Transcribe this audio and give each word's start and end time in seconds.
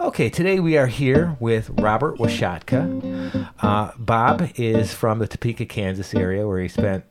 Okay, 0.00 0.28
today 0.28 0.58
we 0.58 0.76
are 0.76 0.88
here 0.88 1.36
with 1.38 1.70
Robert 1.80 2.18
Washatka. 2.18 3.48
Uh, 3.60 3.92
Bob 3.96 4.50
is 4.56 4.92
from 4.92 5.20
the 5.20 5.28
Topeka, 5.28 5.66
Kansas 5.66 6.14
area 6.14 6.46
where 6.46 6.60
he 6.60 6.68
spent 6.68 7.04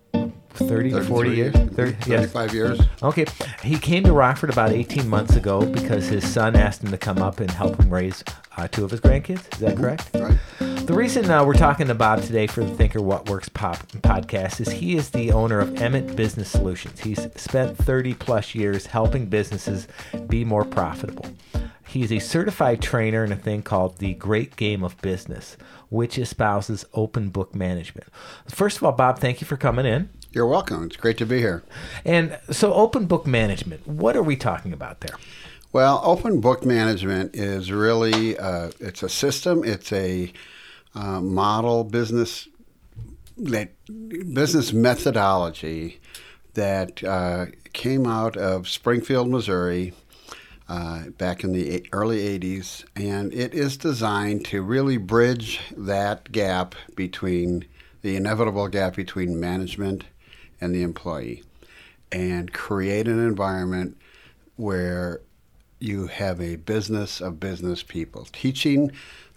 30, 0.54 0.92
to 0.92 1.04
40 1.04 1.30
years? 1.32 1.56
30, 1.56 1.92
yes. 2.10 2.32
35 2.32 2.54
years. 2.54 2.82
Okay. 3.02 3.26
He 3.64 3.78
came 3.78 4.04
to 4.04 4.14
Rockford 4.14 4.50
about 4.50 4.72
18 4.72 5.08
months 5.08 5.36
ago 5.36 5.66
because 5.66 6.08
his 6.08 6.30
son 6.30 6.56
asked 6.56 6.84
him 6.84 6.92
to 6.92 6.98
come 6.98 7.20
up 7.20 7.40
and 7.40 7.50
help 7.50 7.80
him 7.80 7.90
raise 7.90 8.24
uh, 8.58 8.68
two 8.68 8.84
of 8.84 8.92
his 8.92 9.00
grandkids. 9.00 9.52
Is 9.54 9.60
that 9.60 9.78
correct? 9.78 10.10
Right. 10.14 10.38
The 10.60 10.94
reason 10.94 11.32
uh, 11.32 11.46
we're 11.46 11.54
talking 11.54 11.88
to 11.88 11.96
Bob 11.96 12.22
today 12.22 12.46
for 12.48 12.64
the 12.64 12.76
Thinker 12.76 13.02
What 13.02 13.30
Works 13.30 13.48
pop 13.48 13.78
podcast 14.02 14.60
is 14.60 14.70
he 14.70 14.96
is 14.96 15.10
the 15.12 15.32
owner 15.32 15.60
of 15.60 15.82
Emmett 15.82 16.16
Business 16.18 16.50
Solutions. 16.50 17.00
He's 17.00 17.28
spent 17.38 17.78
30 17.78 18.14
plus 18.16 18.54
years 18.54 18.86
helping 18.86 19.28
businesses 19.28 19.88
be 20.28 20.44
more 20.44 20.66
profitable. 20.66 21.26
He's 21.94 22.12
a 22.12 22.18
certified 22.18 22.82
trainer 22.82 23.24
in 23.24 23.32
a 23.32 23.36
thing 23.36 23.62
called 23.62 24.00
the 24.00 24.16
Great 24.16 24.56
Game 24.56 24.84
of 24.84 25.00
Business, 25.00 25.58
which 25.90 26.18
espouses 26.18 26.86
open 26.96 27.30
book 27.30 27.54
management. 27.54 28.08
First 28.48 28.78
of 28.78 28.84
all, 28.84 28.94
Bob, 28.94 29.20
thank 29.20 29.42
you 29.42 29.46
for 29.46 29.58
coming 29.58 29.86
in. 29.86 30.10
You're 30.32 30.48
welcome. 30.48 30.84
It's 30.86 30.96
great 30.96 31.20
to 31.20 31.28
be 31.28 31.38
here. 31.38 31.62
And 32.04 32.40
so, 32.50 32.74
open 32.74 33.06
book 33.06 33.28
management, 33.28 33.88
what 33.88 34.18
are 34.18 34.24
we 34.24 34.36
talking 34.36 34.74
about 34.74 35.02
there? 35.02 35.16
Well, 35.72 36.02
open 36.04 36.42
book 36.42 36.66
management 36.66 37.36
is 37.36 37.72
really 37.72 38.40
uh, 38.40 38.72
it's 38.80 39.04
a 39.04 39.10
system. 39.10 39.64
It's 39.64 39.94
a 39.94 40.34
uh, 40.96 41.22
model 41.22 41.84
business 41.84 42.48
that 43.38 43.70
business 44.34 44.74
methodology 44.74 46.00
that 46.56 47.04
uh, 47.04 47.46
came 47.74 48.08
out 48.08 48.36
of 48.36 48.68
Springfield, 48.68 49.30
Missouri, 49.30 49.94
uh, 50.70 51.10
back 51.18 51.44
in 51.44 51.52
the 51.52 51.86
early 51.92 52.40
80s, 52.40 52.86
and 52.96 53.34
it 53.34 53.54
is 53.54 53.78
designed 53.78 54.46
to 54.46 54.62
really 54.62 54.98
bridge 54.98 55.60
that 55.76 56.32
gap 56.32 56.76
between 56.96 57.66
the 58.02 58.16
inevitable 58.16 58.68
gap 58.68 58.96
between 58.96 59.40
management 59.40 60.04
and 60.62 60.74
the 60.74 60.82
employee 60.82 61.44
and 62.12 62.54
create 62.54 63.08
an 63.08 63.20
environment 63.20 63.98
where 64.56 65.22
you 65.80 66.08
have 66.08 66.40
a 66.40 66.56
business 66.58 67.20
of 67.20 67.40
business 67.40 67.84
people 67.84 68.26
teaching 68.32 68.92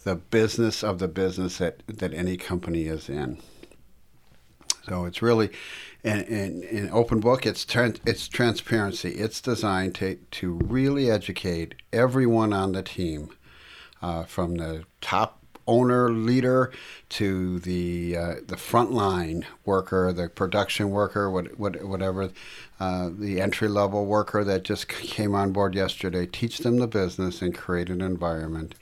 the 0.04 0.14
business 0.14 0.84
of 0.84 1.00
the 1.00 1.08
business 1.08 1.58
that, 1.58 1.82
that 1.88 2.14
any 2.14 2.36
company 2.36 2.84
is 2.84 3.08
in. 3.08 3.38
So 4.84 5.04
it's 5.04 5.20
really 5.20 5.50
an, 6.06 6.62
in 6.62 6.90
open 6.90 7.20
book. 7.20 7.46
It's 7.46 7.66
it's 8.06 8.28
transparency. 8.28 9.10
It's 9.10 9.40
designed 9.40 9.94
to 9.96 10.16
to 10.32 10.54
really 10.64 11.10
educate 11.10 11.74
everyone 11.92 12.52
on 12.52 12.72
the 12.72 12.82
team, 12.82 13.30
uh, 14.02 14.24
from 14.24 14.56
the 14.56 14.84
top 15.00 15.40
owner 15.66 16.12
leader 16.12 16.72
to 17.08 17.58
the 17.60 18.16
uh, 18.16 18.34
the 18.46 18.56
frontline 18.56 19.44
worker, 19.64 20.12
the 20.12 20.28
production 20.28 20.90
worker, 20.90 21.30
what, 21.30 21.58
what, 21.58 21.84
whatever, 21.84 22.30
uh, 22.78 23.10
the 23.12 23.40
entry 23.40 23.68
level 23.68 24.06
worker 24.06 24.44
that 24.44 24.62
just 24.62 24.88
came 24.88 25.34
on 25.34 25.52
board 25.52 25.74
yesterday. 25.74 26.26
Teach 26.26 26.58
them 26.58 26.78
the 26.78 26.86
business 26.86 27.42
and 27.42 27.54
create 27.54 27.90
an 27.90 28.00
environment 28.00 28.74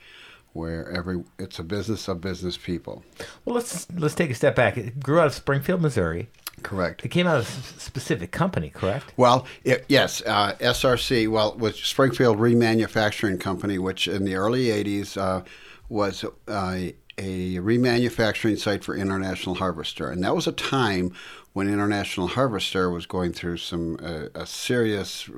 where 0.53 0.89
every 0.89 1.23
it's 1.37 1.59
a 1.59 1.63
business 1.63 2.07
of 2.07 2.21
business 2.21 2.57
people. 2.57 3.03
Well, 3.43 3.55
let's 3.55 3.87
let's 3.91 4.15
take 4.15 4.29
a 4.29 4.35
step 4.35 4.55
back. 4.55 4.77
It 4.77 4.99
grew 4.99 5.19
out 5.19 5.27
of 5.27 5.33
Springfield, 5.33 5.81
Missouri. 5.81 6.29
Correct. 6.63 7.05
It 7.05 7.09
came 7.09 7.27
out 7.27 7.37
of 7.37 7.47
a 7.47 7.79
specific 7.79 8.31
company, 8.31 8.69
correct? 8.69 9.13
Well, 9.17 9.45
it, 9.63 9.85
yes, 9.87 10.21
uh, 10.25 10.53
SRC, 10.59 11.29
well, 11.29 11.53
it 11.53 11.59
was 11.59 11.75
Springfield 11.75 12.37
Remanufacturing 12.37 13.39
Company, 13.39 13.77
which 13.77 14.07
in 14.07 14.25
the 14.25 14.35
early 14.35 14.65
80s 14.65 15.15
uh, 15.17 15.43
was 15.89 16.23
uh, 16.47 16.77
a 17.17 17.55
remanufacturing 17.57 18.57
site 18.57 18.83
for 18.83 18.95
International 18.95 19.55
Harvester, 19.55 20.09
and 20.09 20.23
that 20.23 20.35
was 20.35 20.47
a 20.47 20.51
time 20.51 21.13
when 21.53 21.69
International 21.69 22.27
Harvester 22.27 22.89
was 22.89 23.05
going 23.05 23.31
through 23.31 23.57
some 23.57 23.97
uh, 24.03 24.27
a 24.35 24.45
serious 24.45 25.29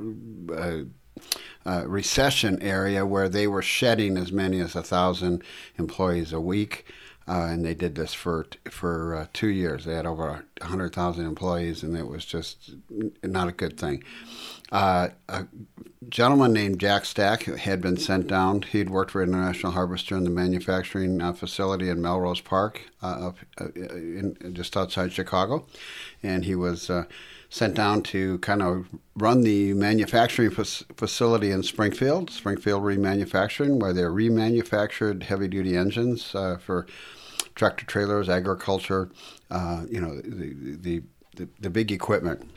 uh, 0.51 0.79
uh, 1.65 1.83
recession 1.87 2.61
area 2.61 3.05
where 3.05 3.29
they 3.29 3.47
were 3.47 3.61
shedding 3.61 4.17
as 4.17 4.31
many 4.31 4.59
as 4.59 4.75
a 4.75 4.81
thousand 4.81 5.43
employees 5.77 6.33
a 6.33 6.41
week. 6.41 6.91
Uh, 7.27 7.47
and 7.49 7.65
they 7.65 7.73
did 7.73 7.95
this 7.95 8.13
for 8.13 8.47
for 8.69 9.15
uh, 9.15 9.27
two 9.33 9.49
years. 9.49 9.85
They 9.85 9.95
had 9.95 10.05
over 10.05 10.45
hundred 10.61 10.93
thousand 10.93 11.25
employees, 11.25 11.83
and 11.83 11.97
it 11.97 12.07
was 12.07 12.25
just 12.25 12.71
not 13.23 13.49
a 13.49 13.51
good 13.51 13.77
thing. 13.77 14.03
Uh, 14.71 15.09
a 15.29 15.45
gentleman 16.09 16.53
named 16.53 16.79
Jack 16.79 17.05
Stack 17.05 17.43
had 17.43 17.81
been 17.81 17.97
sent 17.97 18.27
down. 18.27 18.61
He'd 18.61 18.89
worked 18.89 19.11
for 19.11 19.23
International 19.23 19.73
Harvester 19.73 20.15
in 20.15 20.23
the 20.23 20.29
manufacturing 20.29 21.21
uh, 21.21 21.33
facility 21.33 21.89
in 21.89 22.01
Melrose 22.01 22.41
Park, 22.41 22.81
uh, 23.01 23.27
up 23.27 23.37
uh, 23.59 23.71
in, 23.75 24.37
just 24.53 24.77
outside 24.77 25.11
Chicago, 25.11 25.65
and 26.23 26.45
he 26.45 26.55
was 26.55 26.89
sent 27.49 27.75
down 27.75 28.01
to 28.03 28.37
kind 28.39 28.61
of 28.61 28.87
run 29.15 29.41
the 29.41 29.73
manufacturing 29.73 30.51
facility 30.51 31.51
in 31.51 31.63
Springfield, 31.63 32.29
Springfield 32.29 32.83
Remanufacturing, 32.83 33.79
where 33.79 33.93
they 33.93 34.01
remanufactured 34.01 35.23
heavy 35.23 35.47
duty 35.47 35.77
engines 35.77 36.35
uh, 36.35 36.57
for 36.57 36.85
tractor 37.57 37.85
trailers, 37.85 38.29
agriculture, 38.29 39.09
uh, 39.51 39.83
you 39.89 39.99
know, 39.99 40.15
the, 40.21 40.77
the, 40.77 41.03
the, 41.35 41.49
the 41.59 41.69
big 41.69 41.91
equipment. 41.91 42.49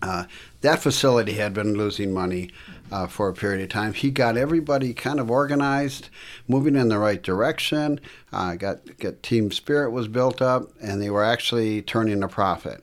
Uh, 0.00 0.24
that 0.62 0.80
facility 0.80 1.34
had 1.34 1.54
been 1.54 1.74
losing 1.74 2.12
money 2.12 2.50
uh, 2.90 3.06
for 3.06 3.28
a 3.28 3.32
period 3.32 3.62
of 3.62 3.68
time. 3.68 3.92
He 3.92 4.10
got 4.10 4.36
everybody 4.36 4.94
kind 4.94 5.20
of 5.20 5.30
organized, 5.30 6.08
moving 6.48 6.74
in 6.74 6.88
the 6.88 6.98
right 6.98 7.22
direction. 7.22 8.00
Uh, 8.32 8.56
got, 8.56 8.98
got 8.98 9.22
team 9.22 9.52
spirit 9.52 9.92
was 9.92 10.08
built 10.08 10.42
up, 10.42 10.72
and 10.80 11.00
they 11.00 11.10
were 11.10 11.22
actually 11.22 11.82
turning 11.82 12.24
a 12.24 12.28
profit. 12.28 12.82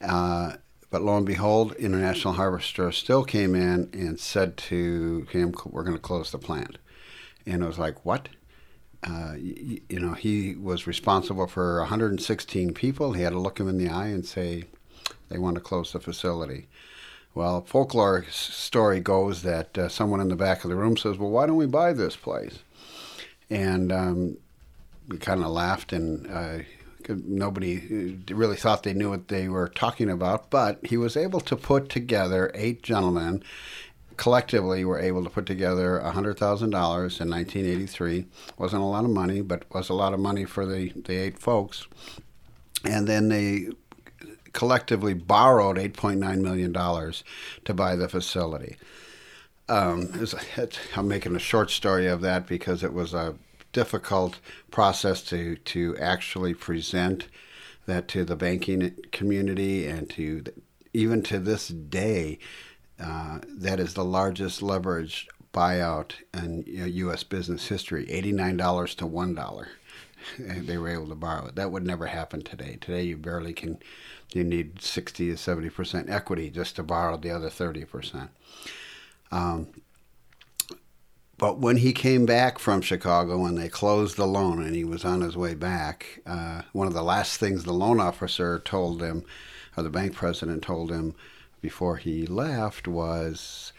Uh, 0.00 0.54
but 0.90 1.02
lo 1.02 1.16
and 1.16 1.26
behold, 1.26 1.72
International 1.74 2.34
Harvester 2.34 2.90
still 2.90 3.22
came 3.22 3.54
in 3.54 3.88
and 3.92 4.18
said 4.18 4.56
to 4.56 5.28
him, 5.30 5.54
"We're 5.64 5.84
going 5.84 5.96
to 5.96 6.02
close 6.02 6.32
the 6.32 6.38
plant." 6.38 6.78
And 7.46 7.62
it 7.62 7.66
was 7.66 7.78
like, 7.78 8.04
"What?" 8.04 8.28
Uh, 9.02 9.34
you, 9.38 9.80
you, 9.88 9.98
know, 9.98 10.12
he 10.12 10.54
was 10.54 10.86
responsible 10.86 11.46
for 11.46 11.78
116 11.80 12.74
people. 12.74 13.14
He 13.14 13.22
had 13.22 13.32
to 13.32 13.38
look 13.38 13.58
him 13.58 13.68
in 13.68 13.78
the 13.78 13.88
eye 13.88 14.08
and 14.08 14.26
say, 14.26 14.64
"They 15.28 15.38
want 15.38 15.54
to 15.54 15.60
close 15.60 15.92
the 15.92 16.00
facility." 16.00 16.68
Well, 17.34 17.62
folklore 17.62 18.26
story 18.30 19.00
goes 19.00 19.42
that 19.42 19.78
uh, 19.78 19.88
someone 19.88 20.20
in 20.20 20.28
the 20.28 20.36
back 20.36 20.64
of 20.64 20.70
the 20.70 20.76
room 20.76 20.96
says, 20.96 21.16
"Well, 21.16 21.30
why 21.30 21.46
don't 21.46 21.56
we 21.56 21.66
buy 21.66 21.92
this 21.92 22.16
place?" 22.16 22.58
And 23.48 23.90
um, 23.90 24.36
we 25.08 25.16
kind 25.16 25.42
of 25.42 25.50
laughed, 25.50 25.92
and 25.92 26.26
uh, 26.30 26.58
nobody 27.08 28.18
uh, 28.30 28.34
really 28.34 28.56
thought 28.56 28.82
they 28.82 28.94
knew 28.94 29.10
what 29.10 29.28
they 29.28 29.48
were 29.48 29.68
talking 29.68 30.10
about, 30.10 30.50
but 30.50 30.84
he 30.84 30.96
was 30.96 31.16
able 31.16 31.40
to 31.40 31.56
put 31.56 31.88
together 31.88 32.50
eight 32.54 32.82
gentlemen. 32.82 33.42
Collectively, 34.20 34.84
were 34.84 34.98
able 34.98 35.24
to 35.24 35.30
put 35.30 35.46
together 35.46 35.98
$100,000 36.04 36.62
in 36.62 36.70
1983. 36.70 38.26
Wasn't 38.58 38.82
a 38.82 38.84
lot 38.84 39.06
of 39.06 39.10
money, 39.10 39.40
but 39.40 39.64
was 39.72 39.88
a 39.88 39.94
lot 39.94 40.12
of 40.12 40.20
money 40.20 40.44
for 40.44 40.66
the, 40.66 40.92
the 40.94 41.16
eight 41.16 41.38
folks. 41.38 41.86
And 42.84 43.06
then 43.06 43.30
they 43.30 43.68
collectively 44.52 45.14
borrowed 45.14 45.78
$8.9 45.78 46.42
million 46.42 46.74
to 47.64 47.72
buy 47.72 47.96
the 47.96 48.10
facility. 48.10 48.76
Um, 49.70 50.12
I'm 50.94 51.08
making 51.08 51.34
a 51.34 51.38
short 51.38 51.70
story 51.70 52.06
of 52.06 52.20
that 52.20 52.46
because 52.46 52.84
it 52.84 52.92
was 52.92 53.14
a 53.14 53.36
difficult 53.72 54.38
process 54.70 55.22
to, 55.22 55.56
to 55.56 55.96
actually 55.96 56.52
present 56.52 57.26
that 57.86 58.06
to 58.08 58.26
the 58.26 58.36
banking 58.36 58.94
community 59.12 59.86
and 59.86 60.10
to 60.10 60.44
even 60.92 61.22
to 61.22 61.38
this 61.38 61.68
day, 61.68 62.38
uh, 63.02 63.40
that 63.48 63.80
is 63.80 63.94
the 63.94 64.04
largest 64.04 64.62
leverage 64.62 65.28
buyout 65.52 66.12
in 66.34 66.64
U.S. 66.66 67.22
business 67.22 67.68
history. 67.68 68.10
Eighty-nine 68.10 68.56
dollars 68.56 68.94
to 68.96 69.06
one 69.06 69.34
dollar, 69.34 69.68
they 70.38 70.76
were 70.76 70.88
able 70.88 71.08
to 71.08 71.14
borrow 71.14 71.46
it. 71.46 71.56
That 71.56 71.72
would 71.72 71.86
never 71.86 72.06
happen 72.06 72.42
today. 72.42 72.78
Today, 72.80 73.02
you 73.02 73.16
barely 73.16 73.52
can. 73.52 73.78
You 74.32 74.44
need 74.44 74.82
sixty 74.82 75.30
to 75.30 75.36
seventy 75.36 75.70
percent 75.70 76.10
equity 76.10 76.50
just 76.50 76.76
to 76.76 76.82
borrow 76.82 77.16
the 77.16 77.30
other 77.30 77.50
thirty 77.50 77.84
percent. 77.84 78.30
Um, 79.32 79.68
but 81.40 81.58
when 81.58 81.78
he 81.78 81.94
came 81.94 82.26
back 82.26 82.58
from 82.58 82.82
Chicago 82.82 83.46
and 83.46 83.56
they 83.56 83.70
closed 83.70 84.18
the 84.18 84.26
loan 84.26 84.62
and 84.62 84.76
he 84.76 84.84
was 84.84 85.06
on 85.06 85.22
his 85.22 85.38
way 85.38 85.54
back, 85.54 86.20
uh, 86.26 86.62
one 86.72 86.86
of 86.86 86.92
the 86.92 87.02
last 87.02 87.40
things 87.40 87.64
the 87.64 87.72
loan 87.72 87.98
officer 87.98 88.58
told 88.58 89.00
him, 89.00 89.24
or 89.74 89.82
the 89.82 89.88
bank 89.88 90.14
president 90.14 90.62
told 90.62 90.90
him 90.90 91.14
before 91.60 91.96
he 91.96 92.26
left, 92.26 92.88
was 92.88 93.72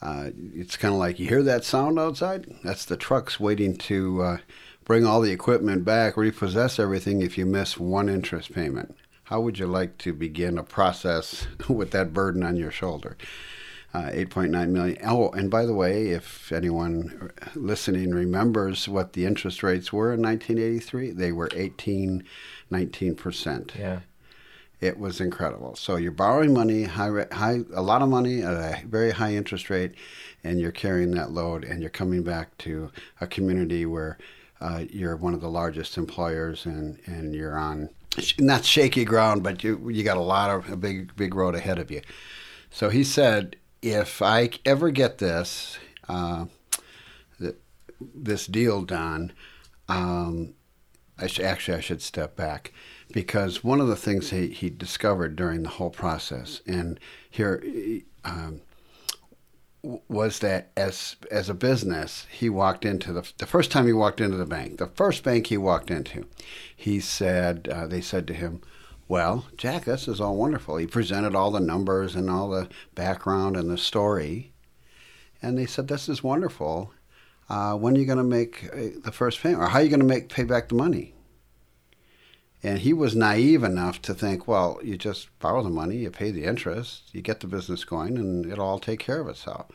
uh, 0.00 0.30
it's 0.52 0.76
kind 0.76 0.92
of 0.92 0.98
like 0.98 1.20
you 1.20 1.28
hear 1.28 1.42
that 1.44 1.64
sound 1.64 1.98
outside? 1.98 2.46
That's 2.64 2.84
the 2.84 2.96
trucks 2.96 3.38
waiting 3.38 3.76
to 3.76 4.22
uh, 4.22 4.36
bring 4.84 5.06
all 5.06 5.20
the 5.20 5.30
equipment 5.30 5.84
back, 5.84 6.16
repossess 6.16 6.78
everything 6.78 7.22
if 7.22 7.38
you 7.38 7.46
miss 7.46 7.78
one 7.78 8.08
interest 8.08 8.52
payment. 8.52 8.96
How 9.24 9.40
would 9.40 9.58
you 9.58 9.66
like 9.66 9.98
to 9.98 10.12
begin 10.12 10.58
a 10.58 10.64
process 10.64 11.46
with 11.68 11.92
that 11.92 12.12
burden 12.12 12.42
on 12.42 12.56
your 12.56 12.72
shoulder? 12.72 13.16
Uh, 13.94 14.04
8.9 14.04 14.70
million. 14.70 14.98
Oh, 15.04 15.30
and 15.30 15.50
by 15.50 15.66
the 15.66 15.74
way, 15.74 16.08
if 16.08 16.50
anyone 16.50 17.30
listening 17.54 18.10
remembers 18.10 18.88
what 18.88 19.12
the 19.12 19.26
interest 19.26 19.62
rates 19.62 19.92
were 19.92 20.14
in 20.14 20.22
1983, 20.22 21.10
they 21.10 21.30
were 21.30 21.50
18, 21.54 22.24
19 22.70 23.14
percent. 23.14 23.72
Yeah. 23.78 24.00
It 24.82 24.98
was 24.98 25.20
incredible. 25.20 25.76
So 25.76 25.94
you're 25.94 26.10
borrowing 26.10 26.52
money, 26.52 26.82
high, 26.82 27.24
high, 27.30 27.60
a 27.72 27.80
lot 27.80 28.02
of 28.02 28.08
money 28.08 28.42
at 28.42 28.52
a 28.52 28.84
very 28.84 29.12
high 29.12 29.32
interest 29.32 29.70
rate, 29.70 29.94
and 30.42 30.58
you're 30.58 30.72
carrying 30.72 31.12
that 31.12 31.30
load, 31.30 31.62
and 31.62 31.80
you're 31.80 31.88
coming 31.88 32.24
back 32.24 32.58
to 32.58 32.90
a 33.20 33.28
community 33.28 33.86
where 33.86 34.18
uh, 34.60 34.82
you're 34.90 35.14
one 35.14 35.34
of 35.34 35.40
the 35.40 35.48
largest 35.48 35.96
employers, 35.96 36.66
and, 36.66 36.98
and 37.06 37.32
you're 37.32 37.56
on 37.56 37.90
not 38.40 38.64
shaky 38.64 39.04
ground, 39.04 39.44
but 39.44 39.62
you 39.62 39.88
you 39.88 40.02
got 40.02 40.16
a 40.16 40.20
lot 40.20 40.50
of 40.50 40.68
a 40.68 40.76
big 40.76 41.14
big 41.14 41.36
road 41.36 41.54
ahead 41.54 41.78
of 41.78 41.88
you. 41.88 42.02
So 42.68 42.90
he 42.90 43.04
said, 43.04 43.54
if 43.82 44.20
I 44.20 44.50
ever 44.66 44.90
get 44.90 45.18
this 45.18 45.78
uh, 46.08 46.46
this 48.14 48.48
deal 48.48 48.82
done, 48.82 49.32
um, 49.88 50.54
I 51.18 51.28
sh- 51.28 51.38
actually 51.40 51.78
I 51.78 51.80
should 51.80 52.02
step 52.02 52.34
back 52.34 52.72
because 53.12 53.62
one 53.62 53.80
of 53.80 53.88
the 53.88 53.96
things 53.96 54.30
he, 54.30 54.48
he 54.48 54.70
discovered 54.70 55.36
during 55.36 55.62
the 55.62 55.68
whole 55.68 55.90
process, 55.90 56.60
and 56.66 56.98
here 57.30 57.62
um, 58.24 58.62
was 60.08 60.38
that 60.38 60.70
as 60.76 61.16
as 61.30 61.48
a 61.48 61.54
business, 61.54 62.26
he 62.30 62.48
walked 62.48 62.84
into 62.84 63.12
the 63.12 63.30
the 63.38 63.46
first 63.46 63.70
time 63.70 63.86
he 63.86 63.92
walked 63.92 64.20
into 64.20 64.36
the 64.36 64.46
bank, 64.46 64.78
the 64.78 64.86
first 64.86 65.22
bank 65.22 65.48
he 65.48 65.56
walked 65.56 65.90
into, 65.90 66.26
he 66.74 67.00
said 67.00 67.68
uh, 67.68 67.86
they 67.86 68.00
said 68.00 68.26
to 68.28 68.34
him, 68.34 68.60
"Well, 69.08 69.46
Jack, 69.56 69.84
this 69.84 70.08
is 70.08 70.20
all 70.20 70.36
wonderful." 70.36 70.76
He 70.76 70.86
presented 70.86 71.34
all 71.34 71.50
the 71.50 71.60
numbers 71.60 72.14
and 72.14 72.30
all 72.30 72.48
the 72.48 72.68
background 72.94 73.56
and 73.56 73.70
the 73.70 73.78
story, 73.78 74.52
and 75.42 75.58
they 75.58 75.66
said, 75.66 75.88
"This 75.88 76.08
is 76.08 76.22
wonderful. 76.22 76.92
Uh, 77.48 77.74
when 77.74 77.96
are 77.96 77.98
you 77.98 78.06
going 78.06 78.18
to 78.18 78.24
make 78.24 78.70
uh, 78.72 79.00
the 79.04 79.12
first 79.12 79.42
payment, 79.42 79.62
or 79.62 79.66
how 79.66 79.80
are 79.80 79.82
you 79.82 79.90
going 79.90 80.00
to 80.00 80.06
make 80.06 80.28
pay 80.28 80.44
back 80.44 80.68
the 80.68 80.74
money?" 80.74 81.14
And 82.62 82.78
he 82.78 82.92
was 82.92 83.16
naive 83.16 83.64
enough 83.64 84.00
to 84.02 84.14
think, 84.14 84.46
well, 84.46 84.78
you 84.82 84.96
just 84.96 85.36
borrow 85.40 85.62
the 85.62 85.70
money, 85.70 85.96
you 85.96 86.10
pay 86.10 86.30
the 86.30 86.44
interest, 86.44 87.12
you 87.12 87.20
get 87.20 87.40
the 87.40 87.48
business 87.48 87.84
going, 87.84 88.16
and 88.16 88.46
it'll 88.46 88.66
all 88.66 88.78
take 88.78 89.00
care 89.00 89.20
of 89.20 89.28
itself. 89.28 89.66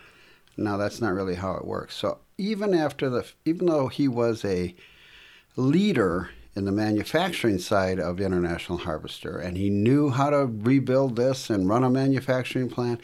Now 0.56 0.78
that's 0.78 1.02
not 1.02 1.14
really 1.14 1.36
how 1.36 1.54
it 1.56 1.66
works. 1.66 1.96
So 1.96 2.20
even 2.38 2.74
after 2.74 3.10
the, 3.10 3.26
even 3.46 3.68
though 3.68 3.88
he 3.90 4.08
was 4.08 4.46
a 4.46 4.74
leader 5.56 6.30
in 6.56 6.66
the 6.66 6.72
manufacturing 6.72 7.60
side 7.60 8.00
of 8.00 8.22
International 8.22 8.80
Harvester, 8.80 9.38
and 9.38 9.58
he 9.58 9.70
knew 9.70 10.10
how 10.10 10.30
to 10.30 10.46
rebuild 10.46 11.16
this 11.16 11.50
and 11.50 11.70
run 11.70 11.84
a 11.84 11.90
manufacturing 11.90 12.70
plant, 12.70 13.02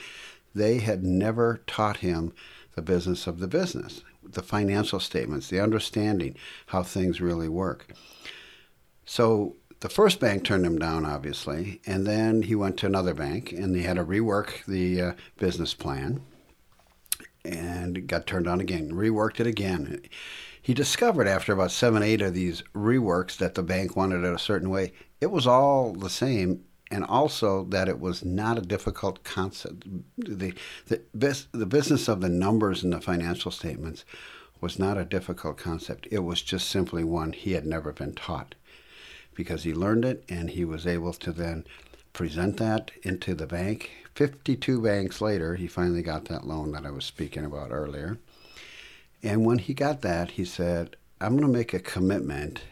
they 0.56 0.80
had 0.80 1.04
never 1.04 1.62
taught 1.68 1.98
him 1.98 2.34
the 2.76 2.82
business 2.82 3.28
of 3.28 3.40
the 3.40 3.48
business, 3.48 4.02
the 4.24 4.42
financial 4.42 5.00
statements, 5.00 5.50
the 5.50 5.60
understanding 5.60 6.36
how 6.68 6.84
things 6.84 7.22
really 7.22 7.50
work. 7.50 7.94
So 9.06 9.58
the 9.84 9.90
first 9.90 10.22
bank 10.22 10.46
turned 10.46 10.66
him 10.66 10.80
down, 10.80 11.06
obviously, 11.06 11.82
and 11.86 12.08
then 12.08 12.44
he 12.44 12.56
went 12.56 12.78
to 12.78 12.86
another 12.86 13.14
bank 13.14 13.52
and 13.52 13.76
they 13.76 13.82
had 13.82 13.98
to 13.98 14.06
rework 14.06 14.64
the 14.64 15.02
uh, 15.02 15.14
business 15.38 15.74
plan 15.74 16.22
and 17.44 18.08
got 18.08 18.26
turned 18.26 18.46
down 18.46 18.62
again, 18.62 18.94
reworked 18.94 19.42
it 19.42 19.46
again. 19.46 20.02
He 20.62 20.74
discovered 20.74 21.28
after 21.28 21.52
about 21.52 21.72
seven, 21.72 22.02
eight 22.02 22.22
of 22.22 22.34
these 22.34 22.64
reworks 22.74 23.36
that 23.40 23.56
the 23.56 23.62
bank 23.62 23.98
wanted 23.98 24.24
it 24.24 24.34
a 24.34 24.40
certain 24.40 24.70
way. 24.70 24.94
It 25.20 25.32
was 25.32 25.46
all 25.46 25.92
the 25.92 26.10
same, 26.10 26.64
and 26.90 27.04
also 27.04 27.66
that 27.66 27.90
it 27.90 28.00
was 28.00 28.24
not 28.24 28.58
a 28.58 28.62
difficult 28.62 29.26
concept. 29.26 29.84
The, 30.18 30.54
the, 30.88 31.46
the 31.52 31.66
business 31.66 32.08
of 32.08 32.22
the 32.22 32.30
numbers 32.30 32.84
and 32.84 32.94
the 32.94 33.02
financial 33.02 33.52
statements 33.52 34.06
was 34.62 34.80
not 34.80 34.98
a 34.98 35.04
difficult 35.04 35.58
concept. 35.58 36.08
It 36.10 36.20
was 36.20 36.42
just 36.42 36.70
simply 36.70 37.04
one 37.04 37.34
he 37.34 37.52
had 37.52 37.66
never 37.66 37.92
been 37.92 38.14
taught 38.14 38.56
because 39.36 39.64
he 39.64 39.74
learned 39.74 40.06
it 40.06 40.24
and 40.30 40.50
he 40.50 40.66
was 40.66 40.88
able 40.88 41.14
to 41.14 41.32
then 41.32 41.66
present 42.14 42.58
that 42.58 42.92
into 43.04 43.34
the 43.34 43.48
bank. 43.48 43.92
52 44.16 44.82
banks 44.82 45.22
later, 45.22 45.56
he 45.56 45.68
finally 45.68 46.04
got 46.04 46.26
that 46.26 46.46
loan 46.46 46.72
that 46.72 46.86
I 46.86 46.92
was 46.92 47.06
speaking 47.06 47.46
about 47.46 47.72
earlier. 47.72 48.20
And 49.24 49.46
when 49.46 49.58
he 49.58 49.74
got 49.74 50.02
that, 50.02 50.32
he 50.32 50.46
said, 50.46 50.96
I'm 51.20 51.38
going 51.38 51.52
to 51.52 51.58
make 51.58 51.74
a 51.74 51.80
commitment 51.80 52.64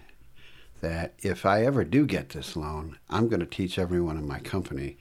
that 0.82 1.14
if 1.20 1.46
I 1.46 1.64
ever 1.64 1.84
do 1.84 2.06
get 2.06 2.30
this 2.30 2.56
loan, 2.56 2.98
I'm 3.10 3.30
going 3.30 3.40
to 3.40 3.46
teach 3.46 3.80
everyone 3.80 4.18
in 4.18 4.28
my 4.28 4.40
company 4.40 4.98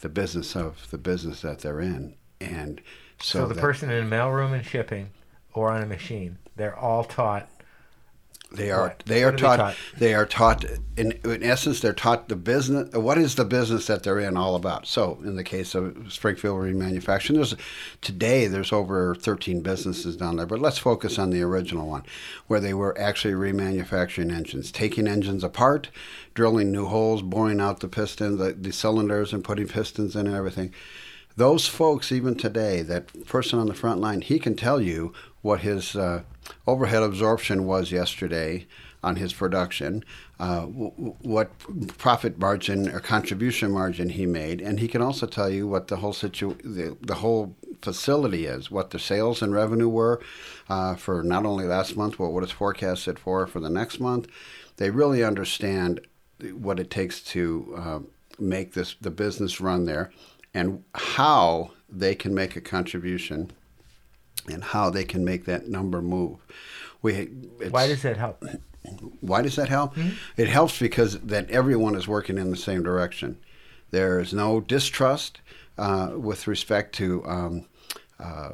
the 0.00 0.08
business 0.08 0.54
of 0.54 0.90
the 0.90 0.98
business 0.98 1.40
that 1.42 1.60
they're 1.60 1.80
in. 1.80 2.14
And 2.40 2.80
so, 3.20 3.40
so 3.40 3.46
the 3.48 3.60
person 3.60 3.90
in 3.90 4.06
a 4.06 4.08
mailroom 4.08 4.52
and 4.52 4.64
shipping 4.64 5.10
or 5.54 5.70
on 5.70 5.82
a 5.82 5.86
machine, 5.86 6.38
they're 6.56 6.78
all 6.78 7.04
taught 7.04 7.48
they 8.54 8.70
are 8.70 8.88
what? 8.88 9.02
they 9.06 9.24
are 9.24 9.32
taught, 9.32 9.56
taught, 9.56 9.76
they 9.98 10.14
are 10.14 10.26
taught 10.26 10.64
in 10.96 11.12
in 11.24 11.42
essence 11.42 11.80
they're 11.80 11.92
taught 11.92 12.28
the 12.28 12.36
business 12.36 12.92
what 12.94 13.18
is 13.18 13.34
the 13.34 13.44
business 13.44 13.86
that 13.86 14.02
they're 14.02 14.18
in 14.18 14.36
all 14.36 14.54
about. 14.54 14.86
So 14.86 15.18
in 15.24 15.36
the 15.36 15.44
case 15.44 15.74
of 15.74 16.12
Springfield 16.12 16.60
Remanufacturing, 16.60 17.34
there's 17.34 17.56
today 18.00 18.46
there's 18.46 18.72
over 18.72 19.14
13 19.14 19.62
businesses 19.62 20.16
down 20.16 20.36
there, 20.36 20.46
but 20.46 20.60
let's 20.60 20.78
focus 20.78 21.18
on 21.18 21.30
the 21.30 21.42
original 21.42 21.86
one, 21.86 22.04
where 22.46 22.60
they 22.60 22.74
were 22.74 22.98
actually 22.98 23.34
remanufacturing 23.34 24.32
engines, 24.32 24.70
taking 24.70 25.08
engines 25.08 25.44
apart, 25.44 25.88
drilling 26.34 26.72
new 26.72 26.86
holes, 26.86 27.22
boring 27.22 27.60
out 27.60 27.80
the 27.80 27.88
piston, 27.88 28.38
the, 28.38 28.52
the 28.52 28.72
cylinders, 28.72 29.32
and 29.32 29.44
putting 29.44 29.68
pistons 29.68 30.14
in 30.16 30.26
and 30.26 30.36
everything 30.36 30.72
those 31.36 31.66
folks, 31.66 32.12
even 32.12 32.34
today, 32.34 32.82
that 32.82 33.26
person 33.26 33.58
on 33.58 33.66
the 33.66 33.74
front 33.74 34.00
line, 34.00 34.20
he 34.20 34.38
can 34.38 34.54
tell 34.54 34.80
you 34.80 35.12
what 35.40 35.60
his 35.60 35.96
uh, 35.96 36.22
overhead 36.66 37.02
absorption 37.02 37.66
was 37.66 37.90
yesterday 37.90 38.66
on 39.02 39.16
his 39.16 39.32
production, 39.32 40.04
uh, 40.38 40.60
w- 40.60 40.92
what 41.22 41.50
profit 41.98 42.38
margin 42.38 42.88
or 42.88 43.00
contribution 43.00 43.70
margin 43.70 44.10
he 44.10 44.26
made, 44.26 44.60
and 44.60 44.78
he 44.78 44.86
can 44.86 45.02
also 45.02 45.26
tell 45.26 45.50
you 45.50 45.66
what 45.66 45.88
the 45.88 45.96
whole 45.96 46.12
situ- 46.12 46.56
the, 46.62 46.96
the 47.00 47.16
whole 47.16 47.56
facility 47.80 48.46
is, 48.46 48.70
what 48.70 48.90
the 48.90 48.98
sales 48.98 49.42
and 49.42 49.52
revenue 49.52 49.88
were 49.88 50.20
uh, 50.68 50.94
for 50.94 51.24
not 51.24 51.44
only 51.44 51.64
last 51.64 51.96
month, 51.96 52.18
but 52.18 52.28
what 52.28 52.44
it's 52.44 52.52
forecasted 52.52 53.18
for 53.18 53.46
for 53.46 53.58
the 53.58 53.70
next 53.70 53.98
month. 53.98 54.28
They 54.76 54.90
really 54.90 55.24
understand 55.24 56.00
what 56.52 56.78
it 56.78 56.90
takes 56.90 57.20
to 57.20 57.74
uh, 57.76 57.98
make 58.38 58.74
this 58.74 58.94
the 59.00 59.10
business 59.10 59.60
run 59.60 59.84
there 59.84 60.12
and 60.54 60.84
how 60.94 61.70
they 61.88 62.14
can 62.14 62.34
make 62.34 62.56
a 62.56 62.60
contribution 62.60 63.50
and 64.50 64.64
how 64.64 64.90
they 64.90 65.04
can 65.04 65.24
make 65.24 65.44
that 65.44 65.68
number 65.68 66.02
move. 66.02 66.38
We, 67.00 67.26
why 67.70 67.86
does 67.88 68.02
that 68.02 68.16
help? 68.16 68.44
Why 69.20 69.42
does 69.42 69.56
that 69.56 69.68
help? 69.68 69.94
Mm-hmm. 69.94 70.10
It 70.36 70.48
helps 70.48 70.78
because 70.78 71.20
that 71.20 71.50
everyone 71.50 71.94
is 71.94 72.08
working 72.08 72.38
in 72.38 72.50
the 72.50 72.56
same 72.56 72.82
direction. 72.82 73.38
There 73.90 74.20
is 74.20 74.32
no 74.32 74.60
distrust 74.60 75.40
uh, 75.78 76.12
with 76.16 76.46
respect 76.46 76.94
to 76.96 77.24
um, 77.26 77.66
uh, 78.18 78.52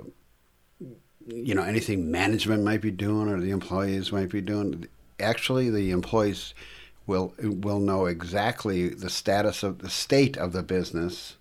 you 1.26 1.55
know 1.55 1.62
anything 1.62 2.11
management 2.11 2.64
might 2.64 2.81
be 2.81 2.90
doing 2.90 3.28
or 3.28 3.40
the 3.40 3.50
employees 3.50 4.12
might 4.12 4.31
be 4.31 4.40
doing. 4.40 4.87
Actually, 5.21 5.71
the 5.71 5.90
employees 5.90 6.55
will 7.07 7.35
will 7.38 7.81
know 7.81 8.07
exactly 8.07 8.88
the 8.88 9.11
status 9.11 9.62
of 9.62 9.78
the 9.78 9.90
state 9.90 10.37
of 10.37 10.52
the 10.52 10.62
business 10.62 11.38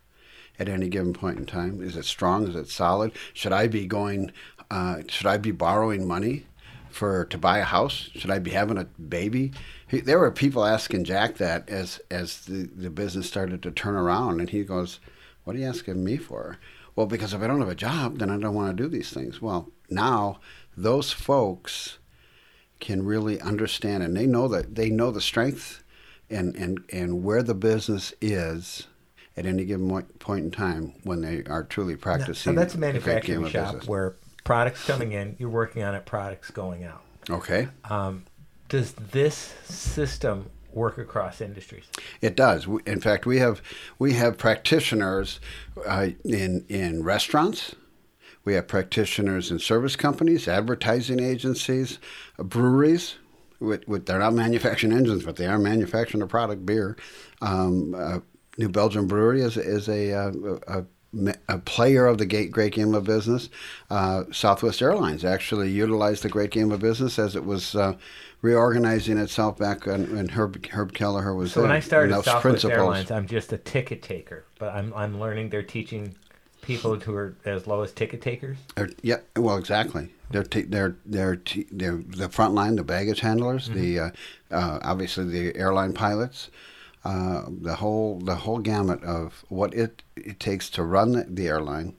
at 0.60 0.70
any 0.70 0.90
given 0.90 1.14
point 1.14 1.40
in 1.40 1.46
time? 1.46 1.82
Is 1.82 1.96
it 1.96 2.06
strong? 2.06 2.48
Is 2.48 2.56
it 2.56 2.70
solid? 2.70 3.12
Should 3.34 3.54
I 3.54 3.68
be 3.68 3.86
going? 3.86 4.32
Uh, 4.70 5.02
should 5.08 5.28
I 5.28 5.38
be 5.38 5.52
borrowing 5.52 6.08
money 6.08 6.46
for 6.90 7.26
to 7.26 7.38
buy 7.38 7.60
a 7.60 7.64
house? 7.64 8.10
Should 8.16 8.32
I 8.32 8.40
be 8.40 8.52
having 8.52 8.78
a 8.78 8.86
baby? 8.86 9.54
He, 9.88 10.02
there 10.02 10.20
were 10.20 10.32
people 10.32 10.66
asking 10.66 11.06
Jack 11.06 11.38
that 11.38 11.70
as 11.70 12.00
as 12.12 12.42
the, 12.42 12.70
the 12.76 12.90
business 12.90 13.28
started 13.28 13.62
to 13.64 13.72
turn 13.72 13.96
around, 13.96 14.40
and 14.40 14.50
he 14.50 14.64
goes, 14.64 15.00
"What 15.44 15.56
are 15.56 15.60
you 15.60 15.66
asking 15.66 16.04
me 16.04 16.18
for?" 16.18 16.58
Well, 16.96 17.06
because 17.06 17.34
if 17.34 17.42
I 17.42 17.48
don't 17.48 17.60
have 17.60 17.70
a 17.70 17.76
job, 17.76 18.18
then 18.18 18.32
I 18.32 18.38
don't 18.38 18.56
want 18.56 18.76
to 18.76 18.84
do 18.84 18.90
these 18.90 19.12
things. 19.12 19.42
Well, 19.42 19.70
now 19.90 20.40
those 20.76 21.12
folks 21.12 22.00
can 22.80 23.06
really 23.06 23.40
understand, 23.40 24.04
and 24.04 24.18
they 24.18 24.26
know 24.26 24.48
that 24.48 24.76
they 24.76 24.90
know 24.90 25.12
the 25.12 25.22
strength 25.22 25.84
and 26.30 26.56
and 26.56 26.84
and 26.92 27.24
where 27.24 27.44
the 27.44 27.56
business 27.56 28.14
is 28.22 28.88
at 29.38 29.46
any 29.46 29.63
given 29.63 30.01
point 30.20 30.46
in 30.46 30.51
time 30.51 30.94
when 31.03 31.22
they 31.22 31.44
are 31.44 31.63
truly 31.63 31.96
practicing. 31.96 32.34
so 32.34 32.53
that's 32.53 32.74
a 32.75 32.77
manufacturing 32.79 33.48
shop 33.48 33.74
business. 33.74 33.88
where 33.88 34.15
products 34.44 34.86
coming 34.86 35.12
in, 35.12 35.36
you're 35.38 35.50
working 35.50 35.84
on 35.84 35.94
it, 35.94 36.06
products 36.06 36.50
going 36.50 36.84
out. 36.84 37.03
Okay. 37.29 37.67
Um, 37.89 38.24
does 38.67 38.94
this 38.94 39.36
system 39.63 40.50
work 40.74 40.98
across 40.98 41.39
industries? 41.39 41.86
It 42.22 42.36
does. 42.36 42.67
In 42.86 43.00
fact, 43.00 43.25
we 43.25 43.38
have 43.38 43.62
we 44.00 44.13
have 44.13 44.38
practitioners 44.38 45.39
uh, 45.86 46.10
in 46.25 46.65
in 46.67 47.03
restaurants. 47.03 47.75
We 48.44 48.53
have 48.53 48.67
practitioners 48.67 49.51
in 49.51 49.60
service 49.60 49.98
companies, 49.98 50.48
advertising 50.48 51.20
agencies, 51.20 52.00
uh, 52.39 52.44
breweries. 52.44 53.15
With, 53.60 53.88
with, 53.88 54.06
they're 54.06 54.20
not 54.20 54.36
manufacturing 54.36 54.94
engines, 54.94 55.24
but 55.24 55.36
they 55.36 55.48
are 55.48 55.58
manufacturing 55.58 56.22
a 56.22 56.27
product, 56.27 56.63
beer. 56.63 56.96
Um, 57.41 57.96
uh, 57.98 58.20
New 58.58 58.70
Belgium 58.70 59.08
Brewery 59.08 59.42
is, 59.42 59.58
is 59.58 59.88
a, 59.88 60.14
uh, 60.14 60.32
a, 60.68 60.86
a 61.48 61.60
player 61.60 62.06
of 62.08 62.18
the 62.18 62.26
great 62.26 62.74
game 62.74 62.94
of 62.94 63.06
business. 63.06 63.50
Uh, 63.90 64.24
Southwest 64.32 64.82
Airlines 64.82 65.24
actually 65.24 65.70
utilized 65.70 66.24
the 66.24 66.30
great 66.30 66.52
game 66.52 66.72
of 66.72 66.80
business 66.80 67.18
as 67.20 67.36
it 67.36 67.46
was 67.46 67.76
uh, 67.76 67.94
reorganizing 68.42 69.18
itself 69.18 69.58
back 69.58 69.86
when, 69.86 70.16
when 70.16 70.30
Herb, 70.30 70.66
Herb 70.68 70.94
Kelleher 70.94 71.34
was 71.34 71.54
so 71.54 71.62
there. 71.62 71.70
when 71.70 71.78
I 71.78 71.80
started 71.80 72.14
Southwest 72.14 72.42
principles. 72.42 72.74
Airlines, 72.74 73.12
I'm 73.12 73.28
just 73.28 73.54
a 73.54 73.58
ticket 73.58 74.02
taker, 74.02 74.46
but 74.60 74.74
I'm 74.74 74.94
I'm 74.94 75.20
learning 75.20 75.50
they're 75.50 75.64
teaching 75.64 76.16
people 76.62 77.00
who 77.00 77.16
are 77.16 77.36
as 77.46 77.66
low 77.68 77.82
as 77.82 77.92
ticket 77.94 78.22
takers. 78.22 78.58
yeah, 79.02 79.18
well, 79.36 79.58
exactly. 79.58 80.10
They're 80.30 80.44
t- 80.44 80.64
they're 80.64 80.98
they're 81.06 81.38
t- 81.38 81.68
they're 81.72 82.02
the 82.06 82.30
front 82.30 82.54
line, 82.54 82.76
the 82.76 82.84
baggage 82.84 83.22
handlers, 83.22 83.70
mm-hmm. 83.70 83.80
the 83.80 84.00
uh, 84.00 84.10
uh, 84.52 84.80
obviously 84.84 85.26
the 85.26 85.58
airline 85.58 85.94
pilots. 85.94 86.50
Uh, 87.08 87.46
the 87.62 87.76
whole 87.76 88.20
the 88.20 88.36
whole 88.36 88.60
gamut 88.60 89.02
of 89.04 89.46
what 89.48 89.74
it, 89.74 90.04
it 90.18 90.40
takes 90.40 90.70
to 90.70 90.84
run 90.84 91.12
the, 91.34 91.48
airline, 91.48 91.96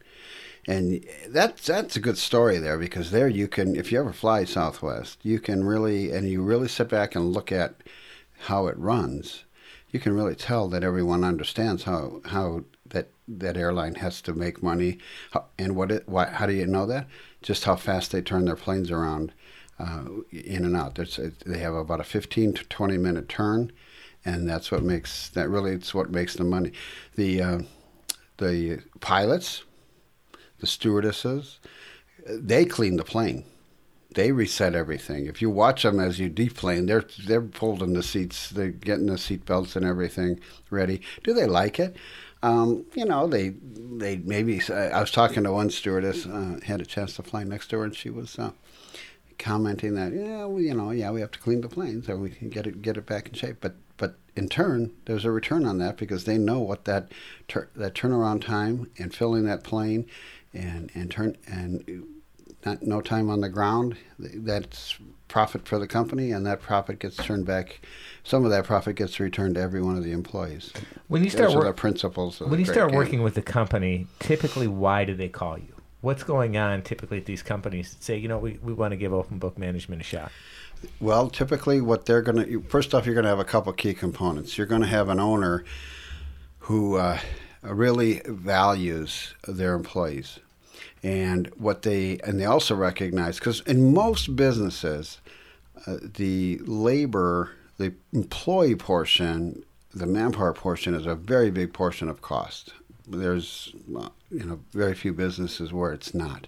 and 0.66 1.02
that's 1.28 1.66
that's 1.66 1.96
a 1.96 2.00
good 2.00 2.18
story 2.18 2.58
there 2.58 2.76
because 2.76 3.10
there 3.10 3.28
you 3.28 3.48
can 3.48 3.74
if 3.74 3.90
you 3.90 3.98
ever 3.98 4.12
fly 4.12 4.44
Southwest 4.44 5.18
you 5.22 5.40
can 5.40 5.64
really 5.64 6.12
and 6.12 6.28
you 6.28 6.42
really 6.42 6.68
sit 6.68 6.90
back 6.90 7.14
and 7.14 7.32
look 7.32 7.50
at 7.50 7.76
how 8.40 8.66
it 8.66 8.76
runs 8.76 9.44
you 9.90 9.98
can 9.98 10.12
really 10.12 10.34
tell 10.34 10.68
that 10.68 10.84
everyone 10.84 11.24
understands 11.24 11.84
how 11.84 12.20
how 12.26 12.64
that 12.90 13.08
that 13.28 13.56
airline 13.56 13.96
has 13.96 14.20
to 14.22 14.32
make 14.32 14.62
money. 14.62 14.98
And 15.58 15.76
what 15.76 15.90
it 15.90 16.08
why, 16.08 16.26
how 16.26 16.46
do 16.46 16.52
you 16.52 16.66
know 16.66 16.86
that? 16.86 17.06
Just 17.42 17.64
how 17.64 17.76
fast 17.76 18.12
they 18.12 18.22
turn 18.22 18.46
their 18.46 18.56
planes 18.56 18.90
around 18.90 19.32
uh, 19.78 20.04
in 20.30 20.64
and 20.64 20.76
out. 20.76 20.94
There's, 20.94 21.20
they 21.46 21.58
have 21.58 21.74
about 21.74 22.00
a 22.00 22.04
15 22.04 22.54
to 22.54 22.64
20 22.64 22.98
minute 22.98 23.28
turn 23.28 23.72
and 24.24 24.48
that's 24.48 24.70
what 24.70 24.82
makes 24.82 25.28
that 25.30 25.48
really 25.48 25.72
it's 25.72 25.94
what 25.94 26.10
makes 26.10 26.34
the 26.34 26.44
money 26.44 26.72
the 27.16 27.42
uh, 27.42 27.58
the 28.38 28.80
pilots 29.00 29.64
the 30.58 30.66
stewardesses, 30.66 31.60
they 32.26 32.64
clean 32.64 32.96
the 32.96 33.04
plane. 33.04 33.44
They 34.14 34.32
reset 34.32 34.74
everything. 34.74 35.26
If 35.26 35.40
you 35.42 35.50
watch 35.50 35.82
them 35.82 36.00
as 36.00 36.18
you 36.18 36.28
deplane, 36.28 36.86
they're 36.86 37.04
they're 37.26 37.46
folding 37.52 37.92
the 37.92 38.02
seats, 38.02 38.50
they're 38.50 38.70
getting 38.70 39.06
the 39.06 39.18
seat 39.18 39.44
belts 39.44 39.76
and 39.76 39.84
everything 39.84 40.40
ready. 40.70 41.02
Do 41.22 41.34
they 41.34 41.46
like 41.46 41.78
it? 41.78 41.96
Um, 42.42 42.86
you 42.94 43.04
know, 43.04 43.26
they 43.26 43.50
they 43.50 44.16
maybe. 44.16 44.60
I 44.72 45.00
was 45.00 45.10
talking 45.10 45.44
to 45.44 45.52
one 45.52 45.70
stewardess, 45.70 46.26
uh, 46.26 46.58
had 46.64 46.80
a 46.80 46.86
chance 46.86 47.14
to 47.16 47.22
fly 47.22 47.44
next 47.44 47.68
to 47.68 47.78
her, 47.78 47.84
and 47.84 47.94
she 47.94 48.10
was 48.10 48.38
uh, 48.38 48.52
commenting 49.38 49.94
that 49.94 50.12
yeah, 50.12 50.46
well, 50.46 50.60
you 50.60 50.74
know, 50.74 50.90
yeah, 50.90 51.10
we 51.10 51.20
have 51.20 51.32
to 51.32 51.38
clean 51.38 51.60
the 51.60 51.68
plane 51.68 52.02
so 52.02 52.16
we 52.16 52.30
can 52.30 52.48
get 52.48 52.66
it 52.66 52.80
get 52.80 52.96
it 52.96 53.06
back 53.06 53.28
in 53.28 53.34
shape. 53.34 53.58
But 53.60 53.76
but 53.98 54.16
in 54.34 54.48
turn, 54.48 54.92
there's 55.04 55.26
a 55.26 55.30
return 55.30 55.66
on 55.66 55.78
that 55.78 55.98
because 55.98 56.24
they 56.24 56.38
know 56.38 56.60
what 56.60 56.86
that 56.86 57.12
tur- 57.48 57.68
that 57.76 57.94
turnaround 57.94 58.44
time 58.44 58.90
and 58.98 59.14
filling 59.14 59.44
that 59.44 59.62
plane 59.62 60.06
and 60.54 60.90
and 60.94 61.10
turn 61.10 61.36
and 61.46 62.06
not, 62.64 62.82
no 62.82 63.00
time 63.00 63.28
on 63.28 63.40
the 63.40 63.48
ground. 63.48 63.96
That's 64.18 64.98
profit 65.28 65.68
for 65.68 65.78
the 65.78 65.86
company, 65.86 66.32
and 66.32 66.46
that 66.46 66.60
profit 66.60 66.98
gets 66.98 67.16
turned 67.16 67.46
back. 67.46 67.80
Some 68.24 68.44
of 68.44 68.50
that 68.50 68.64
profit 68.64 68.96
gets 68.96 69.20
returned 69.20 69.56
to 69.56 69.60
every 69.60 69.82
one 69.82 69.96
of 69.96 70.04
the 70.04 70.12
employees. 70.12 70.72
When 71.08 71.22
you 71.22 71.30
start 71.30 71.52
working, 71.54 71.72
principles. 71.74 72.40
when 72.40 72.58
you 72.58 72.64
start 72.64 72.90
game. 72.90 72.96
working 72.96 73.22
with 73.22 73.34
the 73.34 73.42
company, 73.42 74.06
typically, 74.20 74.66
why 74.66 75.04
do 75.04 75.14
they 75.14 75.28
call 75.28 75.58
you? 75.58 75.74
What's 76.00 76.22
going 76.22 76.56
on 76.56 76.82
typically 76.82 77.18
at 77.18 77.26
these 77.26 77.42
companies? 77.42 77.96
Say, 78.00 78.18
you 78.18 78.28
know, 78.28 78.38
we, 78.38 78.58
we 78.62 78.72
want 78.72 78.92
to 78.92 78.96
give 78.96 79.12
open 79.12 79.38
book 79.38 79.58
management 79.58 80.00
a 80.00 80.04
shot. 80.04 80.30
Well, 81.00 81.28
typically, 81.28 81.80
what 81.80 82.06
they're 82.06 82.22
going 82.22 82.44
to 82.44 82.60
first 82.68 82.94
off, 82.94 83.04
you're 83.04 83.14
going 83.16 83.24
to 83.24 83.30
have 83.30 83.40
a 83.40 83.44
couple 83.44 83.72
key 83.72 83.94
components. 83.94 84.56
You're 84.56 84.68
going 84.68 84.82
to 84.82 84.86
have 84.86 85.08
an 85.08 85.18
owner 85.18 85.64
who 86.60 86.96
uh, 86.96 87.18
really 87.62 88.20
values 88.26 89.34
their 89.46 89.74
employees 89.74 90.38
and 91.02 91.48
what 91.56 91.82
they 91.82 92.18
and 92.24 92.40
they 92.40 92.44
also 92.44 92.74
recognize 92.74 93.38
because 93.38 93.60
in 93.62 93.92
most 93.92 94.34
businesses 94.36 95.20
uh, 95.86 95.96
the 96.02 96.58
labor 96.64 97.52
the 97.78 97.92
employee 98.12 98.74
portion 98.74 99.62
the 99.94 100.06
manpower 100.06 100.52
portion 100.52 100.94
is 100.94 101.06
a 101.06 101.14
very 101.14 101.50
big 101.50 101.72
portion 101.72 102.08
of 102.08 102.20
cost 102.20 102.72
there's 103.08 103.72
you 104.30 104.44
know 104.44 104.60
very 104.72 104.94
few 104.94 105.12
businesses 105.12 105.72
where 105.72 105.92
it's 105.92 106.14
not 106.14 106.46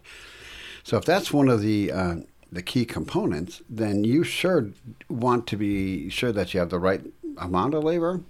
so 0.83 0.97
if 0.97 1.05
that's 1.05 1.33
one 1.33 1.49
of 1.49 1.61
the 1.61 1.90
uh, 1.90 2.17
the 2.52 2.62
key 2.62 2.85
components 2.85 3.62
then 3.69 4.05
you 4.05 4.23
sure 4.23 4.71
want 5.09 5.47
to 5.47 5.57
be 5.57 6.09
sure 6.11 6.33
that 6.33 6.52
you 6.52 6.61
have 6.61 6.71
the 6.71 6.79
right 6.79 7.02
amount 7.38 7.75
of 7.75 7.85
labor 7.85 8.21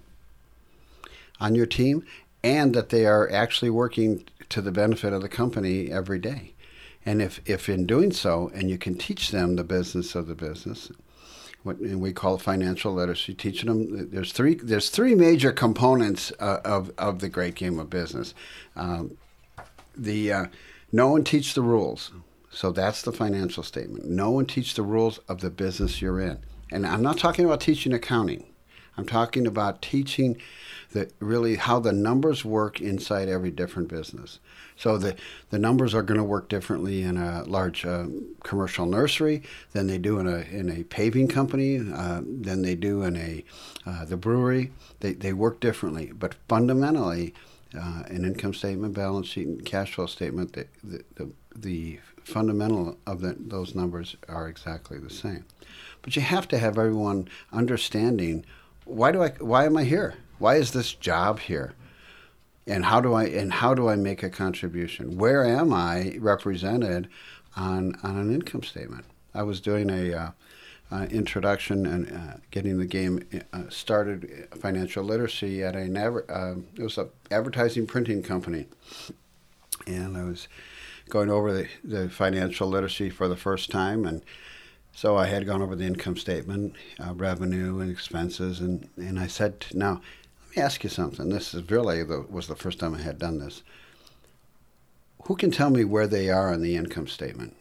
on 1.39 1.55
your 1.55 1.65
team 1.65 2.05
and 2.43 2.73
that 2.73 2.89
they 2.89 3.05
are 3.05 3.29
actually 3.31 3.69
working 3.69 4.23
to 4.49 4.61
the 4.61 4.71
benefit 4.71 5.13
of 5.13 5.21
the 5.21 5.29
company 5.29 5.91
every 5.91 6.19
day. 6.19 6.53
And 7.05 7.21
if, 7.21 7.41
if 7.45 7.67
in 7.67 7.87
doing 7.87 8.11
so, 8.11 8.51
and 8.53 8.69
you 8.69 8.77
can 8.77 8.95
teach 8.95 9.31
them 9.31 9.55
the 9.55 9.63
business 9.63 10.13
of 10.13 10.27
the 10.27 10.35
business, 10.35 10.91
what 11.63 11.79
we 11.79 12.11
call 12.11 12.37
financial 12.37 12.93
literacy, 12.93 13.33
teaching 13.33 13.69
them 13.69 14.09
there's 14.09 14.31
three 14.31 14.55
there's 14.55 14.89
three 14.89 15.15
major 15.15 15.51
components 15.51 16.31
uh, 16.39 16.59
of 16.65 16.91
of 16.97 17.19
the 17.19 17.29
great 17.29 17.55
game 17.55 17.79
of 17.79 17.89
business. 17.89 18.33
Um, 18.75 19.17
the 19.95 20.31
uh, 20.31 20.45
know 20.91 21.15
and 21.15 21.25
teach 21.25 21.53
the 21.53 21.61
rules. 21.61 22.11
So 22.49 22.71
that's 22.71 23.01
the 23.01 23.13
financial 23.13 23.63
statement. 23.63 24.05
Know 24.05 24.39
and 24.39 24.49
teach 24.49 24.73
the 24.73 24.83
rules 24.83 25.19
of 25.29 25.39
the 25.39 25.49
business 25.49 26.01
you're 26.01 26.19
in. 26.19 26.39
And 26.71 26.85
I'm 26.85 27.01
not 27.01 27.17
talking 27.17 27.45
about 27.45 27.61
teaching 27.61 27.93
accounting. 27.93 28.50
I'm 28.97 29.05
talking 29.05 29.47
about 29.47 29.81
teaching 29.81 30.37
that 30.91 31.13
really 31.19 31.55
how 31.55 31.79
the 31.79 31.93
numbers 31.93 32.43
work 32.43 32.81
inside 32.81 33.29
every 33.29 33.51
different 33.51 33.87
business. 33.87 34.39
So 34.75 34.97
the, 34.97 35.15
the 35.49 35.59
numbers 35.59 35.93
are 35.93 36.01
going 36.01 36.17
to 36.17 36.23
work 36.23 36.49
differently 36.49 37.03
in 37.03 37.17
a 37.17 37.43
large 37.43 37.85
uh, 37.85 38.07
commercial 38.43 38.85
nursery 38.85 39.43
than 39.71 39.87
they 39.87 39.97
do 39.97 40.19
in 40.19 40.27
a, 40.27 40.39
in 40.39 40.69
a 40.69 40.83
paving 40.83 41.29
company, 41.29 41.79
uh, 41.79 42.21
than 42.25 42.61
they 42.61 42.75
do 42.75 43.03
in 43.03 43.15
a 43.15 43.43
uh, 43.85 44.05
the 44.05 44.17
brewery. 44.17 44.71
They, 44.99 45.13
they 45.13 45.33
work 45.33 45.59
differently, 45.59 46.11
but 46.13 46.35
fundamentally, 46.47 47.33
uh, 47.73 48.03
an 48.07 48.25
income 48.25 48.53
statement, 48.53 48.93
balance 48.93 49.27
sheet, 49.27 49.47
and 49.47 49.65
cash 49.65 49.93
flow 49.93 50.05
statement, 50.05 50.53
the, 50.53 50.67
the, 50.83 51.03
the, 51.15 51.31
the 51.55 51.99
fundamental 52.23 52.97
of 53.07 53.21
the, 53.21 53.35
those 53.39 53.73
numbers 53.75 54.17
are 54.27 54.49
exactly 54.49 54.97
the 54.97 55.09
same. 55.09 55.45
But 56.01 56.15
you 56.15 56.21
have 56.21 56.47
to 56.49 56.57
have 56.57 56.77
everyone 56.77 57.29
understanding 57.53 58.45
why 58.85 59.11
do 59.11 59.23
I 59.23 59.29
why 59.29 59.65
am 59.65 59.77
I 59.77 59.83
here? 59.83 60.15
Why 60.39 60.55
is 60.55 60.71
this 60.71 60.93
job 60.93 61.39
here? 61.39 61.73
And 62.67 62.85
how 62.85 63.01
do 63.01 63.13
I 63.13 63.25
and 63.25 63.53
how 63.53 63.73
do 63.73 63.89
I 63.89 63.95
make 63.95 64.23
a 64.23 64.29
contribution? 64.29 65.17
Where 65.17 65.45
am 65.45 65.73
I 65.73 66.17
represented 66.19 67.07
on 67.55 67.95
on 68.03 68.17
an 68.17 68.33
income 68.33 68.63
statement? 68.63 69.05
I 69.33 69.43
was 69.43 69.61
doing 69.61 69.89
a 69.89 70.13
uh, 70.13 70.31
uh, 70.91 71.07
introduction 71.09 71.85
and 71.85 72.11
uh, 72.11 72.37
getting 72.51 72.77
the 72.77 72.85
game 72.85 73.23
uh, 73.53 73.63
started 73.69 74.47
uh, 74.51 74.55
financial 74.57 75.03
literacy 75.03 75.63
at 75.63 75.75
an 75.75 75.95
adver- 75.95 76.29
uh, 76.29 76.59
it 76.75 76.83
was 76.83 76.97
a 76.97 77.07
advertising 77.31 77.87
printing 77.87 78.21
company, 78.21 78.67
and 79.87 80.17
I 80.17 80.23
was 80.23 80.47
going 81.07 81.29
over 81.29 81.53
the, 81.53 81.67
the 81.83 82.09
financial 82.09 82.67
literacy 82.67 83.09
for 83.09 83.27
the 83.27 83.37
first 83.37 83.69
time 83.71 84.05
and 84.05 84.21
so 84.93 85.17
I 85.17 85.27
had 85.27 85.45
gone 85.45 85.61
over 85.61 85.75
the 85.75 85.85
income 85.85 86.17
statement, 86.17 86.75
uh, 86.99 87.13
revenue 87.13 87.79
and 87.79 87.89
expenses, 87.89 88.59
and, 88.59 88.89
and 88.97 89.19
I 89.19 89.27
said, 89.27 89.65
now 89.73 90.01
let 90.47 90.57
me 90.57 90.63
ask 90.63 90.83
you 90.83 90.89
something. 90.89 91.29
This 91.29 91.53
is 91.53 91.69
really 91.69 92.03
the, 92.03 92.25
was 92.29 92.47
the 92.47 92.55
first 92.55 92.79
time 92.79 92.95
I 92.95 93.01
had 93.01 93.17
done 93.17 93.39
this. 93.39 93.63
Who 95.23 95.35
can 95.35 95.51
tell 95.51 95.69
me 95.69 95.83
where 95.83 96.07
they 96.07 96.29
are 96.29 96.51
on 96.51 96.61
the 96.61 96.75
income 96.75 97.07
statement? 97.07 97.55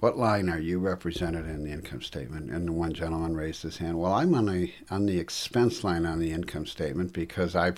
What 0.00 0.18
line 0.18 0.50
are 0.50 0.58
you 0.58 0.78
represented 0.78 1.46
in 1.46 1.64
the 1.64 1.70
income 1.70 2.02
statement? 2.02 2.50
And 2.50 2.68
the 2.68 2.72
one 2.72 2.92
gentleman 2.92 3.34
raised 3.34 3.62
his 3.62 3.78
hand. 3.78 3.98
Well, 3.98 4.12
I'm 4.12 4.34
on 4.34 4.46
the 4.46 4.72
on 4.90 5.06
the 5.06 5.18
expense 5.18 5.82
line 5.84 6.04
on 6.04 6.18
the 6.18 6.32
income 6.32 6.66
statement 6.66 7.12
because 7.12 7.56
I 7.56 7.72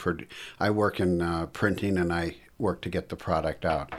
I 0.59 0.71
work 0.71 0.99
in 0.99 1.23
uh, 1.23 1.47
printing 1.47 1.97
and 1.97 2.13
I 2.13 2.37
work 2.59 2.81
to 2.83 2.89
get 2.89 3.09
the 3.09 3.17
product 3.17 3.65
out. 3.65 3.95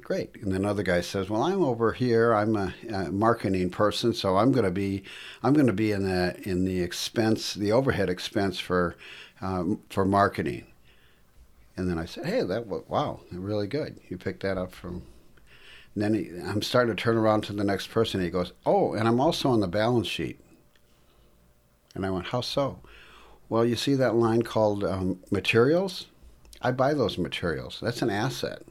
Great. 0.00 0.36
And 0.42 0.52
then 0.52 0.64
other 0.64 0.82
guy 0.82 1.00
says, 1.00 1.30
"Well, 1.30 1.42
I'm 1.42 1.62
over 1.62 1.92
here. 1.92 2.34
I'm 2.34 2.54
a, 2.54 2.74
a 2.90 3.10
marketing 3.10 3.70
person, 3.70 4.12
so 4.12 4.36
I'm 4.36 4.52
going 4.52 4.64
to 4.64 4.70
be, 4.70 5.02
I'm 5.42 5.54
going 5.54 5.66
to 5.66 5.72
be 5.72 5.92
in 5.92 6.04
the 6.04 6.36
in 6.48 6.64
the 6.64 6.82
expense, 6.82 7.54
the 7.54 7.72
overhead 7.72 8.10
expense 8.10 8.58
for, 8.58 8.96
um, 9.40 9.80
for 9.90 10.04
marketing." 10.04 10.66
And 11.76 11.88
then 11.88 11.98
I 11.98 12.04
said, 12.04 12.26
"Hey, 12.26 12.42
that 12.42 12.66
wow, 12.66 13.20
really 13.32 13.66
good. 13.66 13.98
You 14.08 14.18
picked 14.18 14.42
that 14.42 14.58
up 14.58 14.72
from." 14.72 15.02
And 15.94 16.04
then 16.04 16.14
he, 16.14 16.30
I'm 16.46 16.62
starting 16.62 16.94
to 16.94 17.02
turn 17.02 17.16
around 17.16 17.42
to 17.42 17.52
the 17.52 17.64
next 17.64 17.90
person. 17.90 18.20
he 18.20 18.30
goes, 18.30 18.52
"Oh, 18.64 18.92
and 18.92 19.08
I'm 19.08 19.20
also 19.20 19.48
on 19.48 19.60
the 19.60 19.68
balance 19.68 20.08
sheet." 20.08 20.38
And 21.94 22.04
I 22.04 22.10
went, 22.10 22.26
"How 22.26 22.42
so?" 22.42 22.80
Well, 23.48 23.64
you 23.64 23.76
see 23.76 23.94
that 23.94 24.14
line 24.14 24.42
called 24.42 24.84
um, 24.84 25.20
materials. 25.30 26.06
I 26.60 26.72
buy 26.72 26.94
those 26.94 27.16
materials. 27.16 27.78
That's 27.80 28.02
an 28.02 28.10
asset. 28.10 28.62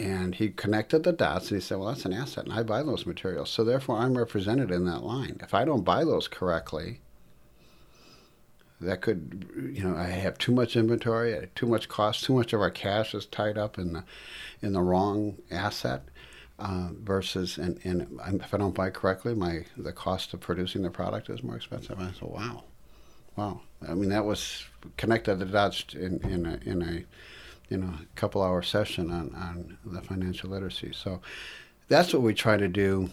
And 0.00 0.34
he 0.34 0.48
connected 0.48 1.02
the 1.04 1.12
dots 1.12 1.50
and 1.50 1.60
he 1.60 1.66
said, 1.66 1.78
Well, 1.78 1.88
that's 1.88 2.06
an 2.06 2.12
asset, 2.12 2.44
and 2.44 2.54
I 2.54 2.62
buy 2.62 2.82
those 2.82 3.04
materials. 3.06 3.50
So 3.50 3.64
therefore, 3.64 3.98
I'm 3.98 4.16
represented 4.16 4.70
in 4.70 4.86
that 4.86 5.02
line. 5.04 5.38
If 5.42 5.52
I 5.54 5.64
don't 5.64 5.84
buy 5.84 6.04
those 6.04 6.26
correctly, 6.28 7.00
That 8.80 9.02
could, 9.02 9.46
you 9.74 9.84
know, 9.84 9.94
I 9.94 10.04
have 10.04 10.38
too 10.38 10.52
much 10.52 10.74
inventory, 10.74 11.48
too 11.54 11.66
much 11.66 11.88
cost, 11.88 12.24
too 12.24 12.34
much 12.34 12.54
of 12.54 12.60
our 12.62 12.70
cash 12.70 13.14
is 13.14 13.26
tied 13.26 13.58
up 13.58 13.78
in 13.78 13.92
the, 13.92 14.04
in 14.62 14.72
the 14.72 14.80
wrong 14.80 15.36
asset. 15.50 16.02
Uh, 16.58 16.90
versus, 16.92 17.56
and, 17.56 17.80
and 17.84 18.20
if 18.42 18.52
I 18.52 18.58
don't 18.58 18.74
buy 18.74 18.90
correctly, 18.90 19.34
my 19.34 19.64
the 19.78 19.92
cost 19.92 20.34
of 20.34 20.40
producing 20.40 20.82
the 20.82 20.90
product 20.90 21.30
is 21.30 21.42
more 21.42 21.56
expensive. 21.56 21.98
I 21.98 22.12
said, 22.12 22.28
wow, 22.28 22.64
wow. 23.34 23.62
I 23.88 23.94
mean, 23.94 24.10
that 24.10 24.26
was 24.26 24.64
connected 24.98 25.36
the 25.38 25.46
dots 25.46 25.86
in, 25.94 26.20
in 26.22 26.44
a, 26.44 26.60
in 26.68 26.82
a 26.82 27.04
you 27.70 27.78
know 27.78 27.94
a 28.02 28.16
couple 28.16 28.42
hour 28.42 28.62
session 28.62 29.10
on, 29.10 29.34
on 29.34 29.78
the 29.84 30.02
financial 30.02 30.50
literacy. 30.50 30.92
So 30.92 31.20
that's 31.88 32.12
what 32.12 32.22
we 32.22 32.34
try 32.34 32.56
to 32.56 32.68
do 32.68 33.10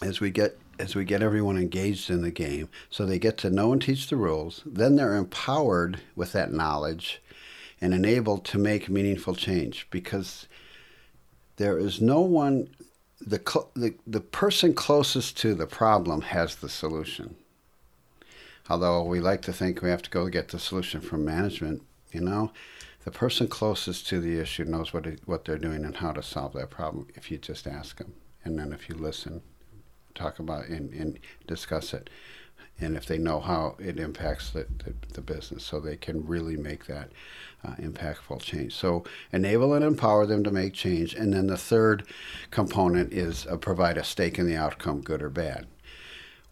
as 0.00 0.20
we 0.20 0.30
get 0.30 0.58
as 0.78 0.94
we 0.94 1.04
get 1.04 1.22
everyone 1.22 1.56
engaged 1.56 2.10
in 2.10 2.22
the 2.22 2.30
game 2.30 2.68
so 2.90 3.04
they 3.04 3.18
get 3.18 3.38
to 3.38 3.50
know 3.50 3.72
and 3.72 3.82
teach 3.82 4.08
the 4.08 4.16
rules. 4.16 4.62
Then 4.64 4.96
they're 4.96 5.16
empowered 5.16 6.00
with 6.14 6.32
that 6.32 6.52
knowledge 6.52 7.20
and 7.80 7.92
enabled 7.92 8.44
to 8.46 8.58
make 8.58 8.88
meaningful 8.88 9.34
change 9.34 9.86
because 9.90 10.46
there 11.56 11.78
is 11.78 12.00
no 12.00 12.20
one 12.20 12.68
the, 13.18 13.38
the, 13.74 13.94
the 14.06 14.20
person 14.20 14.74
closest 14.74 15.38
to 15.38 15.54
the 15.54 15.66
problem 15.66 16.20
has 16.20 16.56
the 16.56 16.68
solution. 16.68 17.34
Although 18.68 19.02
we 19.04 19.20
like 19.20 19.40
to 19.42 19.52
think 19.54 19.80
we 19.80 19.88
have 19.88 20.02
to 20.02 20.10
go 20.10 20.28
get 20.28 20.48
the 20.48 20.58
solution 20.58 21.00
from 21.00 21.24
management 21.24 21.82
you 22.12 22.20
know 22.20 22.52
the 23.06 23.12
person 23.12 23.46
closest 23.46 24.08
to 24.08 24.20
the 24.20 24.40
issue 24.40 24.64
knows 24.64 24.92
what 24.92 25.06
it, 25.06 25.20
what 25.26 25.44
they're 25.44 25.58
doing 25.58 25.84
and 25.84 25.98
how 25.98 26.10
to 26.10 26.24
solve 26.24 26.52
that 26.54 26.70
problem 26.70 27.06
if 27.14 27.30
you 27.30 27.38
just 27.38 27.68
ask 27.68 27.98
them. 27.98 28.12
And 28.44 28.58
then 28.58 28.72
if 28.72 28.88
you 28.88 28.96
listen 28.96 29.42
talk 30.16 30.40
about 30.40 30.66
and, 30.66 30.92
and 30.92 31.20
discuss 31.46 31.94
it. 31.94 32.10
And 32.80 32.96
if 32.96 33.06
they 33.06 33.16
know 33.16 33.38
how 33.38 33.76
it 33.78 34.00
impacts 34.00 34.50
the, 34.50 34.66
the, 34.84 34.92
the 35.14 35.20
business 35.20 35.62
so 35.62 35.78
they 35.78 35.96
can 35.96 36.26
really 36.26 36.56
make 36.56 36.86
that 36.86 37.12
uh, 37.64 37.76
impactful 37.76 38.42
change. 38.42 38.74
So 38.74 39.04
enable 39.32 39.72
and 39.72 39.84
empower 39.84 40.26
them 40.26 40.42
to 40.42 40.50
make 40.50 40.74
change. 40.74 41.14
And 41.14 41.32
then 41.32 41.46
the 41.46 41.56
third 41.56 42.08
component 42.50 43.12
is 43.12 43.46
uh, 43.46 43.56
provide 43.56 43.98
a 43.98 44.04
stake 44.04 44.36
in 44.36 44.46
the 44.46 44.56
outcome 44.56 45.00
good 45.00 45.22
or 45.22 45.30
bad 45.30 45.68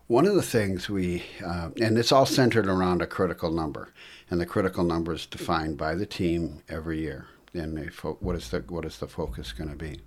one 0.07 0.27
of 0.27 0.35
the 0.35 0.43
things 0.43 0.91
we, 0.91 1.23
uh, 1.45 1.71
and 1.81 1.97
it's 1.97 2.13
all 2.13 2.27
centered 2.27 2.67
around 2.67 3.01
a 3.01 3.07
critical 3.07 3.51
number, 3.51 3.93
and 4.31 4.41
the 4.41 4.47
critical 4.47 4.85
number 4.85 5.15
is 5.15 5.27
defined 5.27 5.79
by 5.79 5.95
the 5.95 6.07
team 6.07 6.63
every 6.69 7.01
year. 7.01 7.27
And 7.55 7.77
they 7.77 7.89
fo- 7.89 8.19
what 8.21 8.37
is 8.37 8.51
the 8.51 8.61
what 8.69 8.85
is 8.85 8.99
the 8.99 9.07
focus 9.07 9.53
going 9.53 9.71
to 9.71 9.77
be? 9.77 10.01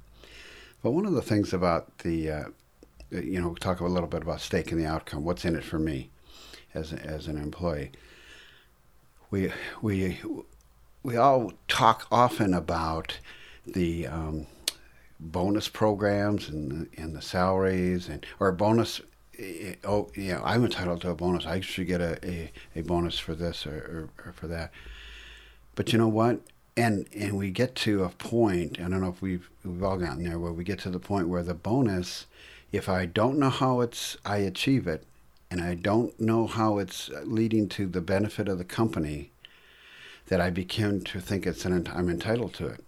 But 0.84 0.92
one 0.92 1.06
of 1.06 1.14
the 1.14 1.22
things 1.22 1.54
about 1.54 2.00
the, 2.00 2.30
uh, 2.30 2.44
you 3.10 3.42
know, 3.42 3.56
talk 3.56 3.80
a 3.80 3.86
little 3.86 4.10
bit 4.10 4.22
about 4.22 4.42
stake 4.42 4.72
in 4.72 4.78
the 4.78 4.86
outcome. 4.86 5.24
What's 5.24 5.46
in 5.46 5.56
it 5.56 5.64
for 5.64 5.80
me, 5.80 6.10
as 6.74 6.94
as 6.94 7.28
an 7.28 7.38
employee? 7.38 7.92
We 9.32 9.52
we 9.82 10.20
we 11.04 11.16
all 11.16 11.54
talk 11.68 12.06
often 12.12 12.54
about 12.54 13.20
the 13.66 14.08
um, 14.08 14.48
bonus 15.20 15.70
programs 15.70 16.50
and 16.50 16.90
and 16.98 17.16
the 17.16 17.22
salaries 17.22 18.10
and 18.10 18.26
or 18.40 18.52
bonus 18.52 19.02
Eh, 19.40 19.76
oh 19.84 20.10
yeah, 20.16 20.42
I'm 20.44 20.66
entitled 20.66 21.02
to 21.02 21.10
a 21.10 21.16
bonus. 21.16 21.46
I 21.46 21.60
should 21.62 21.88
get 21.88 22.02
a, 22.02 22.18
a, 22.28 22.52
a 22.76 22.82
bonus 22.82 23.20
for 23.20 23.36
this 23.36 23.66
or, 23.66 24.10
or, 24.26 24.28
or, 24.28 24.32
for 24.32 24.48
that. 24.48 24.72
But 25.76 25.94
you 25.94 26.00
know 26.00 26.08
what? 26.08 26.40
And 26.76 27.08
and 27.16 27.38
we 27.38 27.52
get 27.52 27.76
to 27.76 28.04
a 28.04 28.10
point. 28.10 28.80
I 28.80 28.84
don't 28.84 29.02
know 29.02 29.10
if 29.10 29.22
we've 29.22 29.50
we've 29.64 29.84
all 29.84 29.98
gotten 29.98 30.24
there 30.24 30.40
where 30.40 30.52
we 30.52 30.64
get 30.64 30.80
to 30.80 30.90
the 30.90 31.00
point 31.00 31.28
where 31.28 31.44
the 31.44 31.54
bonus, 31.54 32.26
if 32.72 32.90
I 32.90 33.06
don't 33.06 33.38
know 33.38 33.50
how 33.50 33.82
it's 33.82 34.18
I 34.26 34.38
achieve 34.38 34.88
it, 34.88 35.04
and 35.52 35.62
I 35.62 35.76
don't 35.76 36.20
know 36.20 36.48
how 36.48 36.80
it's 36.80 37.10
leading 37.24 37.70
to 37.70 37.88
the 37.88 38.02
benefit 38.02 38.48
of 38.48 38.58
the 38.58 38.64
company, 38.64 39.32
that 40.28 40.42
I 40.42 40.50
begin 40.50 41.02
to 41.06 41.20
think 41.20 41.46
it's 41.46 41.66
an 41.66 41.88
I'm 41.94 42.10
entitled 42.10 42.54
to 42.56 42.68
it. 42.68 42.84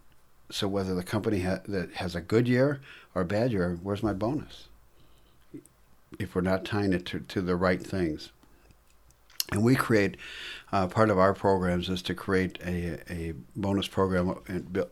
So 0.51 0.67
whether 0.67 0.95
the 0.95 1.03
company 1.03 1.41
ha- 1.41 1.61
that 1.67 1.93
has 1.95 2.15
a 2.15 2.21
good 2.21 2.47
year 2.47 2.81
or 3.13 3.21
a 3.21 3.25
bad 3.25 3.51
year, 3.51 3.77
where's 3.83 4.01
my 4.01 4.13
bonus? 4.13 4.68
If 6.17 6.35
we're 6.35 6.41
not 6.41 6.65
tying 6.65 6.93
it 6.93 7.05
to, 7.07 7.19
to 7.19 7.41
the 7.41 7.55
right 7.55 7.81
things. 7.81 8.31
And 9.51 9.63
we 9.63 9.75
create 9.75 10.17
uh, 10.71 10.87
part 10.87 11.09
of 11.09 11.17
our 11.17 11.33
programs 11.33 11.89
is 11.89 12.03
to 12.03 12.13
create 12.13 12.59
a, 12.63 12.99
a 13.11 13.33
bonus 13.55 13.87
program 13.87 14.27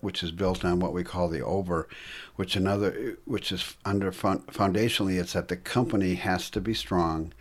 which 0.01 0.23
is 0.23 0.31
built 0.31 0.65
on 0.65 0.79
what 0.79 0.93
we 0.93 1.03
call 1.03 1.29
the 1.29 1.45
over, 1.45 1.87
which 2.35 2.55
another 2.55 3.17
which 3.25 3.51
is 3.51 3.75
under 3.85 4.11
foundationally 4.11 5.19
it's 5.19 5.33
that 5.33 5.47
the 5.47 5.57
company 5.57 6.15
has 6.15 6.49
to 6.49 6.59
be 6.59 6.73
strong, 6.73 7.33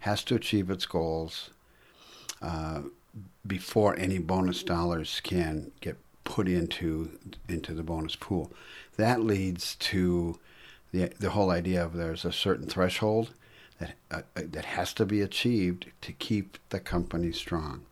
has 0.00 0.24
to 0.24 0.34
achieve 0.34 0.68
its 0.68 0.84
goals 0.84 1.50
uh, 2.42 2.82
before 3.46 3.96
any 3.96 4.18
bonus 4.18 4.64
dollars 4.64 5.20
can 5.22 5.70
get 5.80 5.96
put 6.24 6.48
into 6.48 7.18
into 7.48 7.72
the 7.72 7.84
bonus 7.84 8.16
pool. 8.16 8.50
That 8.96 9.20
leads 9.20 9.76
to 9.76 10.40
the 10.94 11.10
the 11.18 11.30
whole 11.30 11.50
idea 11.50 11.84
of 11.84 11.94
there's 11.94 12.24
a 12.24 12.32
certain 12.32 12.66
threshold 12.66 13.34
that 13.80 13.94
uh, 14.10 14.22
uh, 14.36 14.42
that 14.46 14.64
has 14.64 14.94
to 14.94 15.04
be 15.04 15.20
achieved 15.20 15.90
to 16.00 16.12
keep 16.12 16.56
the 16.70 16.80
company 16.80 17.32
strong. 17.32 17.82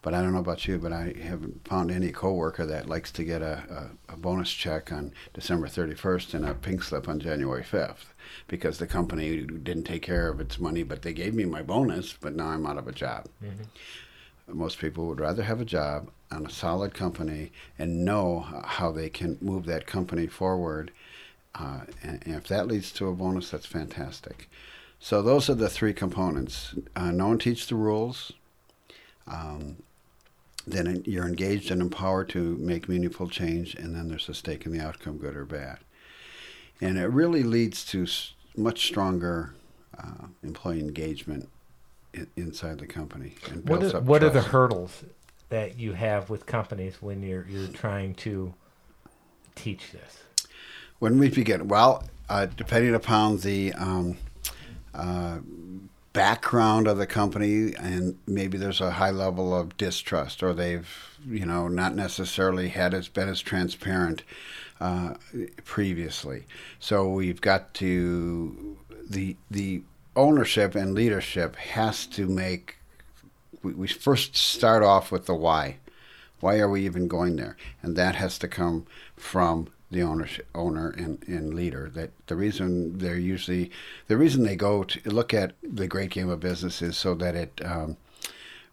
But 0.00 0.14
I 0.14 0.22
don't 0.22 0.32
know 0.32 0.38
about 0.38 0.66
you, 0.66 0.78
but 0.78 0.92
I 0.92 1.12
haven't 1.20 1.66
found 1.68 1.90
any 1.90 2.12
coworker 2.12 2.64
that 2.64 2.88
likes 2.88 3.10
to 3.12 3.24
get 3.24 3.42
a, 3.42 3.90
a, 4.08 4.12
a 4.14 4.16
bonus 4.16 4.50
check 4.50 4.92
on 4.92 5.12
December 5.34 5.66
31st 5.66 6.34
and 6.34 6.48
a 6.48 6.54
pink 6.54 6.84
slip 6.84 7.08
on 7.08 7.18
January 7.18 7.64
5th 7.64 8.06
because 8.46 8.78
the 8.78 8.86
company 8.86 9.40
didn't 9.40 9.84
take 9.84 10.02
care 10.02 10.28
of 10.28 10.40
its 10.40 10.60
money, 10.60 10.84
but 10.84 11.02
they 11.02 11.12
gave 11.12 11.34
me 11.34 11.44
my 11.44 11.62
bonus, 11.62 12.12
but 12.12 12.36
now 12.36 12.46
I'm 12.46 12.64
out 12.64 12.78
of 12.78 12.86
a 12.86 12.92
job. 12.92 13.26
Mm-hmm. 13.42 14.56
Most 14.56 14.78
people 14.78 15.08
would 15.08 15.20
rather 15.20 15.42
have 15.42 15.60
a 15.60 15.64
job 15.64 16.10
on 16.30 16.46
a 16.46 16.50
solid 16.50 16.94
company 16.94 17.50
and 17.76 18.04
know 18.04 18.46
how 18.64 18.92
they 18.92 19.10
can 19.10 19.36
move 19.40 19.66
that 19.66 19.86
company 19.86 20.28
forward 20.28 20.92
uh, 21.58 21.80
and, 22.02 22.22
and, 22.24 22.34
if 22.36 22.46
that 22.48 22.66
leads 22.66 22.92
to 22.92 23.08
a 23.08 23.12
bonus, 23.12 23.50
that's 23.50 23.66
fantastic. 23.66 24.48
So 25.00 25.22
those 25.22 25.48
are 25.50 25.54
the 25.54 25.68
three 25.68 25.92
components. 25.92 26.74
Uh, 26.94 27.10
know 27.10 27.32
and 27.32 27.40
teach 27.40 27.66
the 27.66 27.74
rules. 27.74 28.32
Um, 29.26 29.76
then 30.66 31.02
you're 31.06 31.26
engaged 31.26 31.70
and 31.70 31.80
empowered 31.80 32.28
to 32.30 32.56
make 32.56 32.88
meaningful 32.88 33.28
change, 33.28 33.74
and 33.74 33.94
then 33.94 34.08
there's 34.08 34.28
a 34.28 34.34
stake 34.34 34.66
in 34.66 34.72
the 34.72 34.80
outcome, 34.80 35.16
good 35.16 35.34
or 35.34 35.44
bad. 35.44 35.78
And 36.80 36.98
it 36.98 37.06
really 37.06 37.42
leads 37.42 37.84
to 37.86 38.06
much 38.56 38.86
stronger 38.86 39.54
uh, 39.98 40.26
employee 40.42 40.80
engagement 40.80 41.48
in, 42.12 42.28
inside 42.36 42.78
the 42.78 42.86
company. 42.86 43.34
what 43.64 43.82
are, 43.82 44.00
what 44.00 44.22
are 44.22 44.30
the 44.30 44.42
hurdles 44.42 45.04
that 45.48 45.78
you 45.78 45.94
have 45.94 46.28
with 46.28 46.44
companies 46.46 47.00
when 47.00 47.22
you're 47.22 47.46
you're 47.48 47.68
trying 47.68 48.14
to 48.14 48.54
teach 49.54 49.92
this? 49.92 50.18
When 50.98 51.18
we 51.18 51.28
begin, 51.28 51.68
well, 51.68 52.04
uh, 52.28 52.46
depending 52.46 52.94
upon 52.94 53.38
the 53.38 53.72
um, 53.74 54.18
uh, 54.94 55.38
background 56.12 56.88
of 56.88 56.98
the 56.98 57.06
company, 57.06 57.74
and 57.76 58.18
maybe 58.26 58.58
there's 58.58 58.80
a 58.80 58.90
high 58.90 59.12
level 59.12 59.54
of 59.54 59.76
distrust, 59.76 60.42
or 60.42 60.52
they've, 60.52 60.88
you 61.24 61.46
know, 61.46 61.68
not 61.68 61.94
necessarily 61.94 62.70
had 62.70 62.94
as 62.94 63.06
been 63.08 63.28
as 63.28 63.40
transparent 63.40 64.24
uh, 64.80 65.14
previously. 65.64 66.46
So 66.80 67.08
we've 67.08 67.40
got 67.40 67.74
to 67.74 68.76
the 69.08 69.36
the 69.50 69.82
ownership 70.16 70.74
and 70.74 70.94
leadership 70.94 71.54
has 71.56 72.06
to 72.06 72.26
make. 72.26 72.78
We, 73.62 73.72
we 73.72 73.86
first 73.86 74.36
start 74.36 74.82
off 74.82 75.12
with 75.12 75.26
the 75.26 75.34
why. 75.34 75.76
Why 76.40 76.58
are 76.58 76.68
we 76.68 76.84
even 76.84 77.08
going 77.08 77.36
there? 77.36 77.56
And 77.82 77.96
that 77.96 78.16
has 78.16 78.38
to 78.38 78.48
come 78.48 78.86
from 79.16 79.68
the 79.90 80.02
ownership, 80.02 80.46
owner 80.54 80.90
and, 80.90 81.22
and 81.26 81.54
leader. 81.54 81.90
That 81.90 82.10
the 82.26 82.36
reason 82.36 82.98
they're 82.98 83.18
usually 83.18 83.70
the 84.06 84.16
reason 84.16 84.42
they 84.42 84.56
go 84.56 84.84
to 84.84 85.10
look 85.10 85.32
at 85.32 85.52
the 85.62 85.86
great 85.86 86.10
game 86.10 86.28
of 86.28 86.40
business 86.40 86.82
is 86.82 86.96
so 86.96 87.14
that 87.16 87.34
it 87.34 87.60
um, 87.64 87.96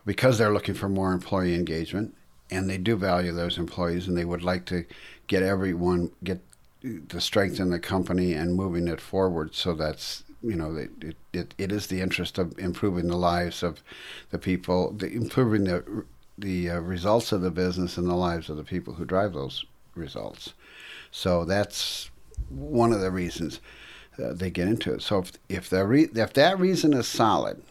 because 0.05 0.37
they're 0.37 0.53
looking 0.53 0.75
for 0.75 0.89
more 0.89 1.13
employee 1.13 1.55
engagement 1.55 2.15
and 2.51 2.69
they 2.69 2.77
do 2.77 2.95
value 2.95 3.31
those 3.31 3.57
employees 3.57 4.07
and 4.07 4.17
they 4.17 4.25
would 4.25 4.43
like 4.43 4.65
to 4.65 4.85
get 5.27 5.41
everyone 5.41 6.11
get 6.23 6.39
the 6.81 7.21
strength 7.21 7.59
in 7.59 7.71
the 7.71 7.79
company 7.79 8.33
and 8.33 8.53
moving 8.53 8.87
it 8.87 9.01
forward. 9.01 9.55
So 9.55 9.73
that's 9.73 10.23
you 10.43 10.55
know 10.55 10.75
it, 10.75 11.15
it, 11.33 11.53
it 11.57 11.71
is 11.71 11.87
the 11.87 12.01
interest 12.01 12.37
of 12.37 12.57
improving 12.59 13.07
the 13.07 13.17
lives 13.17 13.63
of 13.63 13.81
the 14.31 14.37
people, 14.37 14.91
the, 14.91 15.07
improving 15.07 15.63
the 15.63 16.05
the 16.37 16.69
uh, 16.69 16.79
results 16.79 17.31
of 17.31 17.41
the 17.41 17.51
business 17.51 17.97
and 17.97 18.07
the 18.07 18.15
lives 18.15 18.49
of 18.49 18.57
the 18.57 18.63
people 18.63 18.93
who 18.93 19.05
drive 19.05 19.33
those 19.33 19.65
results. 19.95 20.53
So 21.15 21.45
that's 21.45 22.11
one 22.49 22.91
of 22.91 22.99
the 22.99 23.09
reasons 23.09 23.61
uh, 24.21 24.33
they 24.33 24.49
get 24.49 24.67
into 24.67 24.93
it. 24.93 25.01
So 25.01 25.19
if 25.19 25.31
if, 25.47 25.71
re- 25.71 26.09
if 26.13 26.33
that 26.33 26.59
reason 26.59 26.91
is 26.91 27.07
solid 27.07 27.63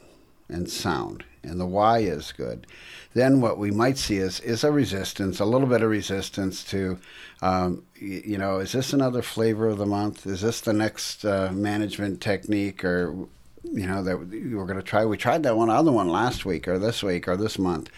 and 0.48 0.68
sound, 0.70 1.24
and 1.42 1.61
the 1.61 1.66
why 1.66 1.98
is 1.98 2.33
good, 2.33 2.66
then 3.12 3.42
what 3.42 3.59
we 3.59 3.70
might 3.70 3.98
see 3.98 4.16
is 4.16 4.40
is 4.40 4.64
a 4.64 4.72
resistance, 4.72 5.40
a 5.40 5.44
little 5.44 5.68
bit 5.68 5.83
of 5.83 5.90
resistance 5.90 6.64
to, 6.64 6.98
um, 7.42 7.85
you, 7.96 8.22
you, 8.24 8.38
know, 8.38 8.61
is 8.61 8.72
this 8.72 8.94
another 8.94 9.20
flavor 9.20 9.68
of 9.68 9.76
the 9.76 9.85
month? 9.85 10.26
Is 10.26 10.40
this 10.40 10.62
the 10.62 10.72
next 10.72 11.22
uh, 11.22 11.52
management 11.52 12.22
technique 12.22 12.83
or 12.83 13.14
you 13.62 13.87
know 13.87 14.02
that 14.02 14.18
we're 14.18 14.64
going 14.64 14.78
to 14.78 14.83
try. 14.83 15.04
We 15.04 15.18
tried 15.18 15.42
that 15.42 15.59
one 15.59 15.68
other 15.68 15.92
one 15.92 16.09
last 16.09 16.46
week 16.46 16.66
or 16.66 16.78
this 16.78 17.02
week 17.02 17.28
or 17.28 17.37
this 17.37 17.59
month. 17.59 17.90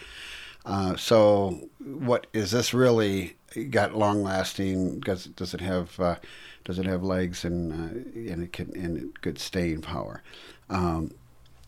Uh, 0.65 0.97
so, 0.97 1.69
what 1.79 2.27
is 2.33 2.51
this 2.51 2.75
really 2.75 3.36
got 3.65 3.97
long 3.97 4.23
lasting? 4.23 5.01
Does 5.01 5.27
does 5.27 5.55
it 5.55 5.61
have 5.61 5.99
uh, 5.99 6.17
does 6.65 6.79
it 6.79 6.87
have 6.87 7.03
legs 7.03 7.45
and 7.45 7.73
uh, 7.73 8.33
and 8.33 8.43
it 8.43 8.53
can 8.53 8.73
and 8.77 9.19
good 9.21 9.39
staying 9.39 9.83
power? 9.83 10.23
Um, 10.69 11.13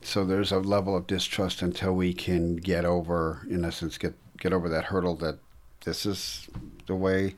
so 0.03 0.25
there's 0.25 0.53
a 0.53 0.59
level 0.59 0.97
of 0.97 1.07
distrust 1.07 1.63
until 1.63 1.93
we 1.95 2.15
can 2.15 2.57
get 2.57 2.85
over, 2.85 3.47
in 3.49 3.65
essence, 3.65 3.99
get 3.99 4.15
get 4.39 4.53
over 4.53 4.69
that 4.69 4.85
hurdle 4.85 5.17
that 5.17 5.39
this 5.85 6.07
is 6.07 6.49
the 6.87 6.95
way 6.95 7.35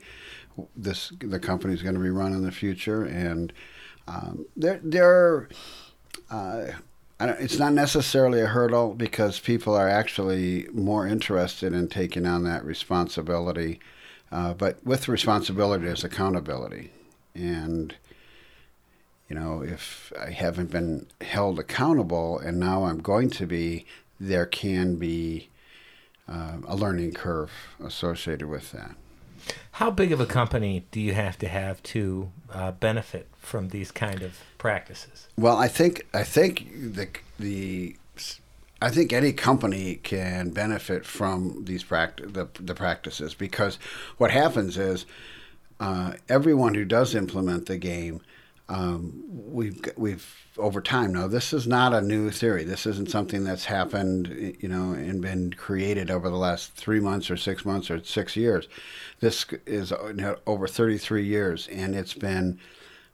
this 0.75 1.11
the 1.19 1.39
company 1.39 1.73
is 1.73 1.81
going 1.81 1.95
to 1.95 2.01
be 2.01 2.09
run 2.09 2.33
in 2.33 2.43
the 2.43 2.51
future, 2.51 3.03
and 3.03 3.53
um, 4.07 4.45
there 4.55 4.79
there. 4.83 5.49
Uh, 6.29 6.71
it's 7.23 7.59
not 7.59 7.73
necessarily 7.73 8.41
a 8.41 8.47
hurdle 8.47 8.95
because 8.95 9.39
people 9.39 9.75
are 9.75 9.87
actually 9.87 10.67
more 10.73 11.05
interested 11.05 11.71
in 11.71 11.87
taking 11.87 12.25
on 12.25 12.43
that 12.45 12.65
responsibility. 12.65 13.79
Uh, 14.31 14.53
but 14.53 14.83
with 14.85 15.07
responsibility, 15.07 15.87
is 15.87 16.03
accountability. 16.03 16.91
And, 17.35 17.93
you 19.27 19.35
know, 19.35 19.61
if 19.61 20.13
I 20.19 20.31
haven't 20.31 20.71
been 20.71 21.07
held 21.19 21.59
accountable 21.59 22.39
and 22.39 22.59
now 22.59 22.85
I'm 22.85 22.99
going 22.99 23.29
to 23.31 23.45
be, 23.45 23.85
there 24.19 24.45
can 24.45 24.95
be 24.95 25.49
uh, 26.29 26.57
a 26.65 26.75
learning 26.75 27.13
curve 27.13 27.51
associated 27.83 28.47
with 28.47 28.71
that. 28.71 28.95
How 29.73 29.89
big 29.89 30.11
of 30.11 30.19
a 30.19 30.25
company 30.25 30.85
do 30.91 31.01
you 31.01 31.13
have 31.13 31.37
to 31.39 31.47
have 31.47 31.81
to 31.83 32.31
uh, 32.51 32.71
benefit 32.71 33.27
from 33.39 33.69
these 33.69 33.91
kind 33.91 34.21
of 34.21 34.37
practices? 34.57 35.27
Well, 35.35 35.57
I 35.57 35.67
think 35.67 36.05
I 36.13 36.23
think 36.23 36.69
the 36.93 37.09
the 37.39 37.95
I 38.81 38.89
think 38.89 39.13
any 39.13 39.31
company 39.31 39.95
can 39.95 40.49
benefit 40.49 41.05
from 41.05 41.65
these 41.65 41.83
pract- 41.83 42.33
the, 42.33 42.47
the 42.59 42.73
practices 42.73 43.35
because 43.35 43.77
what 44.17 44.31
happens 44.31 44.77
is 44.77 45.05
uh, 45.79 46.13
everyone 46.27 46.73
who 46.73 46.83
does 46.83 47.13
implement 47.13 47.67
the 47.67 47.77
game, 47.77 48.21
um, 48.69 49.23
we've 49.27 49.79
we've 49.97 50.35
over 50.57 50.81
time 50.81 51.13
now. 51.13 51.27
This 51.27 51.53
is 51.53 51.67
not 51.67 51.93
a 51.93 52.01
new 52.01 52.29
theory. 52.31 52.63
This 52.63 52.85
isn't 52.85 53.09
something 53.09 53.43
that's 53.43 53.65
happened, 53.65 54.55
you 54.59 54.69
know, 54.69 54.93
and 54.93 55.21
been 55.21 55.53
created 55.53 56.09
over 56.09 56.29
the 56.29 56.37
last 56.37 56.73
three 56.73 56.99
months 56.99 57.29
or 57.29 57.37
six 57.37 57.65
months 57.65 57.91
or 57.91 58.03
six 58.03 58.35
years. 58.35 58.67
This 59.19 59.45
is 59.65 59.91
over 60.47 60.67
33 60.67 61.25
years, 61.25 61.67
and 61.67 61.95
it's 61.95 62.13
been 62.13 62.59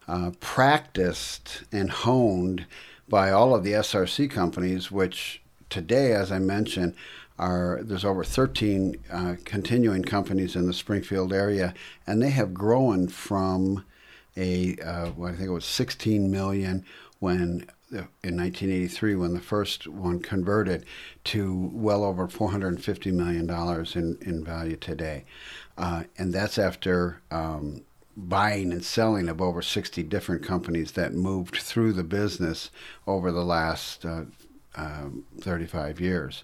uh, 0.07 0.31
practiced 0.39 1.63
and 1.71 1.89
honed 1.89 2.65
by 3.09 3.31
all 3.31 3.55
of 3.55 3.63
the 3.63 3.71
SRC 3.71 4.29
companies, 4.29 4.91
which 4.91 5.41
today, 5.69 6.13
as 6.13 6.31
I 6.31 6.39
mentioned, 6.39 6.95
are 7.39 7.81
there's 7.83 8.05
over 8.05 8.23
13 8.23 8.95
uh, 9.11 9.35
continuing 9.45 10.03
companies 10.03 10.55
in 10.55 10.67
the 10.67 10.73
Springfield 10.73 11.31
area, 11.31 11.73
and 12.05 12.21
they 12.21 12.31
have 12.31 12.53
grown 12.53 13.07
from 13.07 13.85
a 14.35 14.75
uh, 14.77 15.11
well, 15.15 15.31
I 15.31 15.35
think 15.35 15.49
it 15.49 15.53
was 15.53 15.65
16 15.65 16.29
million 16.31 16.85
when 17.19 17.67
in 17.91 18.35
1983 18.35 19.15
when 19.15 19.33
the 19.33 19.39
first 19.39 19.87
one 19.87 20.19
converted 20.19 20.85
to 21.23 21.71
well 21.73 22.03
over 22.03 22.27
450 22.27 23.11
million 23.11 23.47
dollars 23.47 23.95
in, 23.95 24.17
in 24.21 24.43
value 24.43 24.75
today, 24.75 25.25
uh, 25.77 26.03
and 26.17 26.33
that's 26.33 26.57
after 26.57 27.21
um, 27.31 27.81
buying 28.17 28.71
and 28.71 28.83
selling 28.83 29.29
of 29.29 29.39
over 29.39 29.61
60 29.61 30.01
different 30.03 30.43
companies 30.43 30.93
that 30.93 31.13
moved 31.13 31.57
through 31.57 31.93
the 31.93 32.03
business 32.03 32.71
over 33.05 33.31
the 33.31 33.45
last 33.45 34.03
uh, 34.03 34.23
uh, 34.77 35.09
35 35.39 35.99
years. 35.99 36.43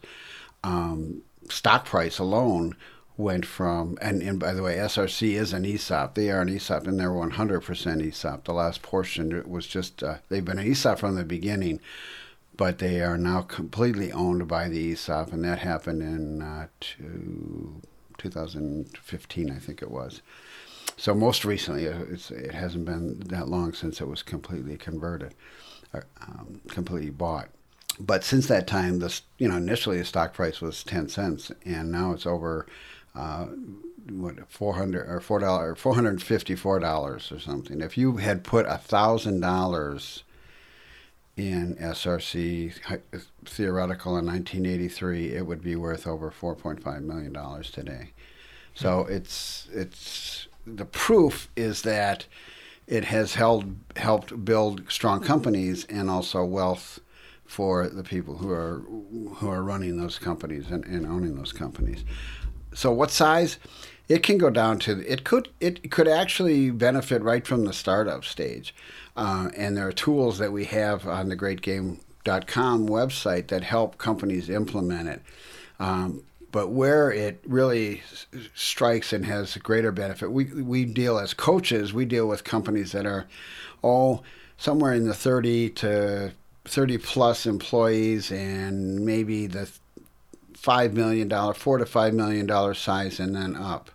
Um, 0.63 1.21
stock 1.49 1.85
price 1.85 2.19
alone 2.19 2.75
went 3.15 3.45
from, 3.45 3.97
and, 4.01 4.21
and 4.21 4.39
by 4.39 4.53
the 4.53 4.63
way, 4.63 4.77
SRC 4.77 5.33
is 5.33 5.53
an 5.53 5.65
ESOP. 5.65 6.15
They 6.15 6.31
are 6.31 6.41
an 6.41 6.49
ESOP, 6.49 6.87
and 6.87 6.99
they're 6.99 7.09
100% 7.09 8.07
ESOP. 8.07 8.43
The 8.43 8.53
last 8.53 8.81
portion 8.81 9.43
was 9.47 9.67
just, 9.67 10.01
uh, 10.01 10.17
they've 10.29 10.43
been 10.43 10.59
an 10.59 10.67
ESOP 10.67 10.99
from 10.99 11.15
the 11.15 11.23
beginning, 11.23 11.79
but 12.57 12.79
they 12.79 13.01
are 13.01 13.17
now 13.17 13.41
completely 13.41 14.11
owned 14.11 14.47
by 14.47 14.67
the 14.67 14.91
ESOP, 14.93 15.31
and 15.31 15.43
that 15.43 15.59
happened 15.59 16.01
in 16.01 16.41
uh, 16.41 16.67
two, 16.79 17.81
2015, 18.17 19.51
I 19.51 19.59
think 19.59 19.81
it 19.81 19.91
was. 19.91 20.21
So 20.97 21.13
most 21.13 21.45
recently, 21.45 21.87
uh, 21.87 21.99
it 22.29 22.51
hasn't 22.51 22.85
been 22.85 23.19
that 23.27 23.47
long 23.47 23.73
since 23.73 24.01
it 24.01 24.07
was 24.07 24.23
completely 24.23 24.77
converted, 24.77 25.35
or, 25.93 26.05
um, 26.21 26.61
completely 26.69 27.11
bought. 27.11 27.49
But 27.99 28.23
since 28.23 28.47
that 28.47 28.67
time, 28.67 28.99
this 28.99 29.21
you 29.37 29.47
know 29.47 29.57
initially 29.57 29.97
the 29.97 30.05
stock 30.05 30.33
price 30.33 30.61
was 30.61 30.83
ten 30.83 31.09
cents, 31.09 31.51
and 31.65 31.91
now 31.91 32.11
it's 32.11 32.25
over 32.25 32.65
uh, 33.15 33.45
what 34.09 34.49
four 34.51 34.73
hundred 34.75 35.07
or 35.09 35.19
four 35.19 35.39
dollar 35.39 35.75
four 35.75 35.95
hundred 35.95 36.21
fifty 36.21 36.55
four 36.55 36.79
dollars 36.79 37.31
or 37.31 37.39
something. 37.39 37.81
If 37.81 37.97
you 37.97 38.17
had 38.17 38.43
put 38.43 38.65
a 38.65 38.77
thousand 38.77 39.41
dollars 39.41 40.23
in 41.35 41.75
SRC 41.75 42.73
theoretical 43.45 44.17
in 44.17 44.25
1983, 44.27 45.35
it 45.35 45.47
would 45.47 45.63
be 45.63 45.75
worth 45.75 46.05
over 46.05 46.29
4.5 46.29 47.01
million 47.01 47.33
dollars 47.33 47.71
today. 47.71 48.11
So 48.75 49.05
it's 49.05 49.67
it's 49.73 50.47
the 50.65 50.85
proof 50.85 51.49
is 51.55 51.81
that 51.83 52.25
it 52.87 53.05
has 53.05 53.35
held 53.35 53.75
helped 53.95 54.45
build 54.45 54.83
strong 54.89 55.21
companies 55.21 55.85
and 55.85 56.09
also 56.09 56.43
wealth 56.43 56.99
for 57.53 57.87
the 57.87 58.03
people 58.03 58.35
who 58.35 58.49
are 58.49 58.79
who 59.35 59.47
are 59.47 59.61
running 59.61 59.95
those 59.95 60.17
companies 60.17 60.71
and, 60.71 60.83
and 60.85 61.05
owning 61.05 61.35
those 61.35 61.53
companies. 61.53 62.03
So 62.73 62.91
what 62.91 63.11
size? 63.11 63.59
It 64.09 64.23
can 64.23 64.39
go 64.39 64.49
down 64.49 64.79
to 64.79 65.05
it 65.07 65.23
could 65.23 65.49
it 65.59 65.91
could 65.91 66.07
actually 66.07 66.71
benefit 66.71 67.21
right 67.21 67.45
from 67.45 67.65
the 67.65 67.71
startup 67.71 68.25
stage, 68.25 68.73
uh, 69.15 69.49
and 69.55 69.77
there 69.77 69.87
are 69.87 69.93
tools 69.93 70.39
that 70.39 70.51
we 70.51 70.65
have 70.65 71.07
on 71.07 71.29
the 71.29 71.37
GreatGame.com 71.37 72.89
website 72.89 73.47
that 73.49 73.63
help 73.63 73.99
companies 73.99 74.49
implement 74.49 75.07
it. 75.07 75.21
Um, 75.79 76.23
but 76.51 76.69
where 76.69 77.11
it 77.11 77.39
really 77.45 78.01
strikes 78.55 79.13
and 79.13 79.25
has 79.25 79.57
greater 79.57 79.91
benefit, 79.91 80.31
we, 80.31 80.45
we 80.45 80.85
deal 80.85 81.17
as 81.17 81.33
coaches, 81.33 81.93
we 81.93 82.05
deal 82.05 82.27
with 82.27 82.43
companies 82.43 82.91
that 82.91 83.05
are 83.05 83.25
all 83.81 84.23
somewhere 84.57 84.93
in 84.93 85.07
the 85.07 85.15
30 85.15 85.69
to 85.71 86.33
30 86.65 86.97
plus 86.99 87.45
employees 87.45 88.31
and 88.31 89.05
maybe 89.05 89.47
the 89.47 89.69
$5 90.53 90.93
million, 90.93 91.29
4 91.29 91.77
to 91.77 91.85
$5 91.85 92.13
million 92.13 92.73
size 92.73 93.19
and 93.19 93.35
then 93.35 93.55
up. 93.55 93.91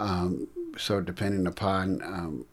Um, 0.00 0.48
so 0.76 1.00
depending 1.00 1.46
upon 1.46 2.02
um, 2.02 2.44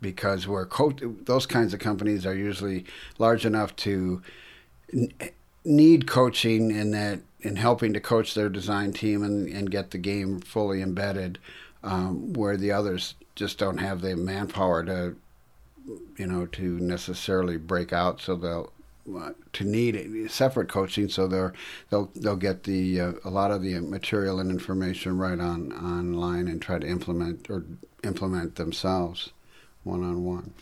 because 0.00 0.46
we're 0.46 0.66
co- 0.66 0.94
those 1.24 1.46
kinds 1.46 1.74
of 1.74 1.80
companies 1.80 2.26
are 2.26 2.34
usually 2.34 2.84
large 3.18 3.44
enough 3.44 3.74
to 3.76 4.22
n- 4.92 5.12
need 5.64 6.06
coaching 6.06 6.70
in 6.70 6.92
that 6.92 7.20
in 7.40 7.56
helping 7.56 7.92
to 7.92 8.00
coach 8.00 8.34
their 8.34 8.48
design 8.48 8.92
team 8.92 9.22
and, 9.22 9.48
and 9.48 9.70
get 9.70 9.90
the 9.90 9.98
game 9.98 10.40
fully 10.40 10.82
embedded, 10.82 11.38
um, 11.84 12.32
where 12.32 12.56
the 12.56 12.72
others 12.72 13.14
just 13.36 13.58
don't 13.58 13.78
have 13.78 14.00
the 14.00 14.16
manpower 14.16 14.82
to, 14.84 15.14
you 16.16 16.26
know, 16.26 16.46
to 16.46 16.78
necessarily 16.80 17.56
break 17.56 17.92
out. 17.92 18.20
So 18.20 18.34
they'll 18.34 18.72
to 19.52 19.64
need 19.64 20.30
separate 20.30 20.68
coaching, 20.68 21.08
so 21.08 21.26
they're 21.26 21.52
they'll 21.90 22.10
they'll 22.14 22.36
get 22.36 22.64
the 22.64 23.00
uh, 23.00 23.12
a 23.24 23.30
lot 23.30 23.50
of 23.50 23.62
the 23.62 23.78
material 23.80 24.40
and 24.40 24.50
information 24.50 25.16
right 25.18 25.38
on 25.38 25.72
online 25.72 26.48
and 26.48 26.60
try 26.60 26.78
to 26.78 26.86
implement 26.86 27.48
or 27.50 27.64
implement 28.02 28.56
themselves 28.56 29.30
one 29.84 30.02
on 30.02 30.24
one. 30.24 30.52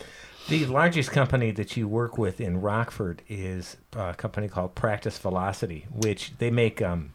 The 0.49 0.67
largest 0.67 1.11
company 1.11 1.53
that 1.53 1.75
you 1.77 1.89
work 1.89 2.19
with 2.19 2.39
in 2.39 2.61
Rockford 2.61 3.23
is 3.29 3.79
a 3.97 4.13
company 4.13 4.47
called 4.47 4.75
Practice 4.75 5.17
Velocity, 5.19 5.87
which 5.91 6.37
they 6.37 6.51
make 6.51 6.83
um, 6.83 7.13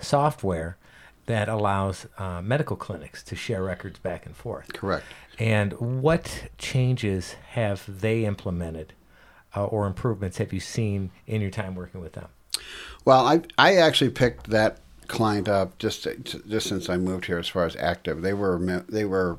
software 0.00 0.76
that 1.24 1.48
allows 1.48 2.06
uh, 2.18 2.42
medical 2.42 2.76
clinics 2.76 3.22
to 3.22 3.36
share 3.36 3.62
records 3.62 3.98
back 3.98 4.26
and 4.26 4.36
forth. 4.36 4.72
Correct. 4.74 5.06
And 5.38 5.72
what 6.02 6.50
changes 6.58 7.32
have 7.52 8.00
they 8.00 8.26
implemented 8.26 8.92
uh, 9.56 9.64
or 9.64 9.86
improvements 9.86 10.38
have 10.38 10.52
you 10.52 10.60
seen 10.60 11.10
in 11.26 11.40
your 11.40 11.50
time 11.50 11.74
working 11.74 12.00
with 12.00 12.12
them? 12.12 12.28
Well, 13.04 13.26
I 13.26 13.42
I 13.58 13.76
actually 13.76 14.10
picked 14.10 14.50
that 14.50 14.78
client 15.06 15.48
up 15.48 15.78
just 15.78 16.06
just 16.48 16.68
since 16.68 16.88
I 16.88 16.96
moved 16.96 17.26
here. 17.26 17.38
As 17.38 17.48
far 17.48 17.64
as 17.64 17.76
active, 17.76 18.22
they 18.22 18.34
were 18.34 18.84
they 18.88 19.04
were 19.04 19.38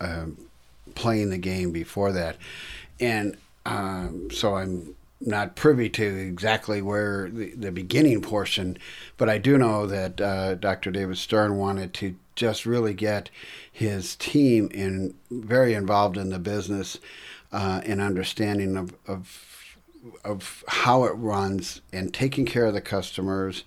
um, 0.00 0.36
playing 0.94 1.30
the 1.30 1.38
game 1.38 1.72
before 1.72 2.12
that, 2.12 2.36
and 3.00 3.36
um, 3.64 4.30
so 4.30 4.56
I'm 4.56 4.94
not 5.20 5.56
privy 5.56 5.88
to 5.88 6.04
exactly 6.04 6.82
where 6.82 7.30
the, 7.30 7.54
the 7.54 7.72
beginning 7.72 8.20
portion, 8.20 8.76
but 9.16 9.30
I 9.30 9.38
do 9.38 9.56
know 9.56 9.86
that 9.86 10.20
uh, 10.20 10.54
Dr. 10.56 10.90
David 10.90 11.16
Stern 11.16 11.56
wanted 11.56 11.94
to 11.94 12.16
just 12.34 12.66
really 12.66 12.92
get 12.92 13.30
his 13.72 14.14
team 14.16 14.68
in 14.72 15.14
very 15.30 15.72
involved 15.72 16.18
in 16.18 16.28
the 16.28 16.38
business 16.38 16.98
uh, 17.56 17.80
and 17.86 18.02
understanding 18.02 18.76
of, 18.76 18.94
of 19.06 19.78
of 20.24 20.62
how 20.68 21.04
it 21.04 21.12
runs 21.14 21.80
and 21.90 22.12
taking 22.12 22.44
care 22.44 22.66
of 22.66 22.74
the 22.74 22.80
customers 22.82 23.64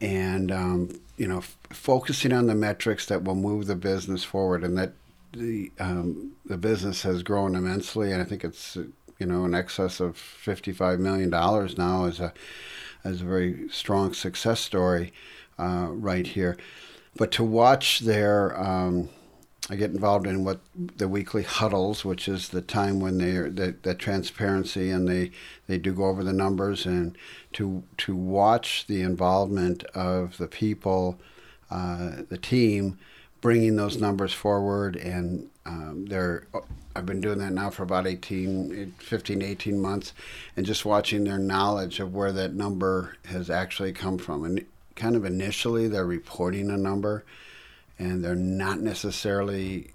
and 0.00 0.50
um, 0.50 1.00
you 1.18 1.28
know 1.28 1.38
f- 1.38 1.58
focusing 1.68 2.32
on 2.32 2.46
the 2.46 2.54
metrics 2.54 3.04
that 3.04 3.22
will 3.22 3.34
move 3.34 3.66
the 3.66 3.76
business 3.76 4.24
forward. 4.24 4.64
And 4.64 4.78
that 4.78 4.94
the 5.32 5.70
um, 5.78 6.32
the 6.46 6.56
business 6.56 7.02
has 7.02 7.22
grown 7.22 7.54
immensely. 7.54 8.12
And 8.12 8.22
I 8.22 8.24
think 8.24 8.44
it's 8.44 8.76
you 9.18 9.26
know 9.26 9.44
in 9.44 9.54
excess 9.54 10.00
of 10.00 10.16
55 10.16 10.98
million 10.98 11.28
dollars 11.28 11.76
now 11.76 12.06
as 12.06 12.20
a 12.20 12.32
as 13.04 13.20
a 13.20 13.24
very 13.24 13.68
strong 13.68 14.14
success 14.14 14.60
story 14.60 15.12
uh, 15.58 15.88
right 15.90 16.26
here. 16.26 16.56
But 17.14 17.30
to 17.32 17.44
watch 17.44 18.00
their 18.00 18.58
um, 18.58 19.10
I 19.70 19.76
get 19.76 19.90
involved 19.90 20.26
in 20.26 20.44
what 20.44 20.60
the 20.74 21.08
weekly 21.08 21.42
huddles, 21.42 22.04
which 22.04 22.26
is 22.26 22.48
the 22.48 22.62
time 22.62 23.00
when 23.00 23.18
they're 23.18 23.50
the, 23.50 23.76
the 23.82 23.94
transparency 23.94 24.90
and 24.90 25.06
they, 25.06 25.30
they 25.66 25.76
do 25.76 25.92
go 25.92 26.06
over 26.06 26.24
the 26.24 26.32
numbers 26.32 26.86
and 26.86 27.16
to 27.54 27.82
to 27.98 28.16
watch 28.16 28.86
the 28.86 29.02
involvement 29.02 29.84
of 29.94 30.38
the 30.38 30.48
people, 30.48 31.18
uh, 31.70 32.22
the 32.30 32.38
team, 32.38 32.98
bringing 33.42 33.76
those 33.76 34.00
numbers 34.00 34.32
forward 34.32 34.96
and 34.96 35.50
um, 35.66 36.06
they're 36.06 36.46
I've 36.98 37.06
been 37.06 37.20
doing 37.20 37.38
that 37.38 37.52
now 37.52 37.70
for 37.70 37.84
about 37.84 38.08
18, 38.08 38.94
15, 38.98 39.40
18 39.40 39.80
months, 39.80 40.14
and 40.56 40.66
just 40.66 40.84
watching 40.84 41.22
their 41.22 41.38
knowledge 41.38 42.00
of 42.00 42.12
where 42.12 42.32
that 42.32 42.54
number 42.54 43.16
has 43.26 43.50
actually 43.50 43.92
come 43.92 44.18
from. 44.18 44.44
And 44.44 44.66
kind 44.96 45.14
of 45.14 45.24
initially, 45.24 45.86
they're 45.86 46.04
reporting 46.04 46.70
a 46.70 46.76
number 46.76 47.24
and 47.98 48.24
they're 48.24 48.34
not 48.34 48.80
necessarily 48.80 49.92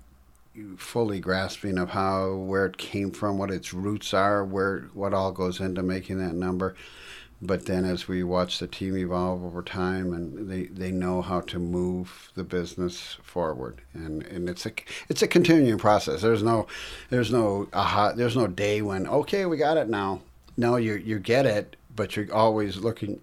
fully 0.78 1.20
grasping 1.20 1.78
of 1.78 1.90
how 1.90 2.34
where 2.34 2.66
it 2.66 2.78
came 2.78 3.12
from, 3.12 3.38
what 3.38 3.52
its 3.52 3.74
roots 3.74 4.14
are, 4.14 4.44
where 4.44 4.82
what 4.94 5.14
all 5.14 5.32
goes 5.32 5.60
into 5.60 5.82
making 5.82 6.20
that 6.20 6.36
number. 6.36 6.76
But 7.42 7.66
then, 7.66 7.84
as 7.84 8.08
we 8.08 8.24
watch 8.24 8.60
the 8.60 8.68
team 8.68 8.96
evolve 8.98 9.44
over 9.44 9.62
time, 9.62 10.14
and 10.14 10.50
they, 10.50 10.64
they 10.66 10.92
know 10.92 11.22
how 11.22 11.42
to 11.42 11.60
move 11.60 12.32
the 12.36 12.44
business 12.44 13.18
forward, 13.22 13.82
and, 13.94 14.24
and 14.24 14.48
it's 14.48 14.66
a 14.66 14.72
it's 15.10 15.22
a 15.22 15.28
continuing 15.28 15.78
process. 15.78 16.22
There's 16.22 16.44
no 16.44 16.68
there's 17.10 17.34
no 17.34 17.68
aha 17.74 18.14
there's 18.14 18.38
no 18.38 18.48
day 18.48 18.82
when 18.82 19.08
okay 19.08 19.46
we 19.46 19.58
got 19.58 19.78
it 19.78 19.90
now. 19.90 20.22
No, 20.56 20.78
you 20.78 20.94
you 20.94 21.20
get 21.20 21.46
it, 21.46 21.76
but 21.94 22.16
you're 22.16 22.34
always 22.34 22.78
looking 22.78 23.20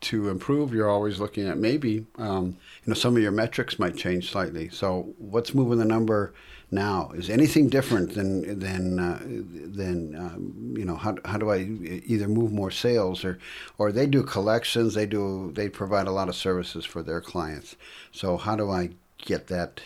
to 0.00 0.28
improve, 0.28 0.72
you're 0.72 0.88
always 0.88 1.18
looking 1.18 1.48
at 1.48 1.58
maybe 1.58 2.06
um, 2.16 2.56
you 2.84 2.90
know 2.90 2.94
some 2.94 3.16
of 3.16 3.22
your 3.22 3.32
metrics 3.32 3.78
might 3.78 3.96
change 3.96 4.30
slightly. 4.30 4.68
So 4.68 5.14
what's 5.18 5.54
moving 5.54 5.78
the 5.78 5.84
number 5.84 6.34
now? 6.70 7.10
Is 7.14 7.28
anything 7.28 7.68
different 7.68 8.14
than 8.14 8.58
than 8.58 8.98
uh, 8.98 9.18
than 9.20 10.14
um, 10.16 10.74
you 10.76 10.84
know 10.84 10.96
how, 10.96 11.16
how 11.24 11.38
do 11.38 11.50
I 11.50 11.58
either 11.58 12.28
move 12.28 12.52
more 12.52 12.70
sales 12.70 13.24
or 13.24 13.38
or 13.76 13.90
they 13.90 14.06
do 14.06 14.22
collections? 14.22 14.94
They 14.94 15.06
do 15.06 15.52
they 15.52 15.68
provide 15.68 16.06
a 16.06 16.12
lot 16.12 16.28
of 16.28 16.36
services 16.36 16.84
for 16.84 17.02
their 17.02 17.20
clients. 17.20 17.76
So 18.12 18.36
how 18.36 18.56
do 18.56 18.70
I 18.70 18.90
get 19.18 19.48
that? 19.48 19.82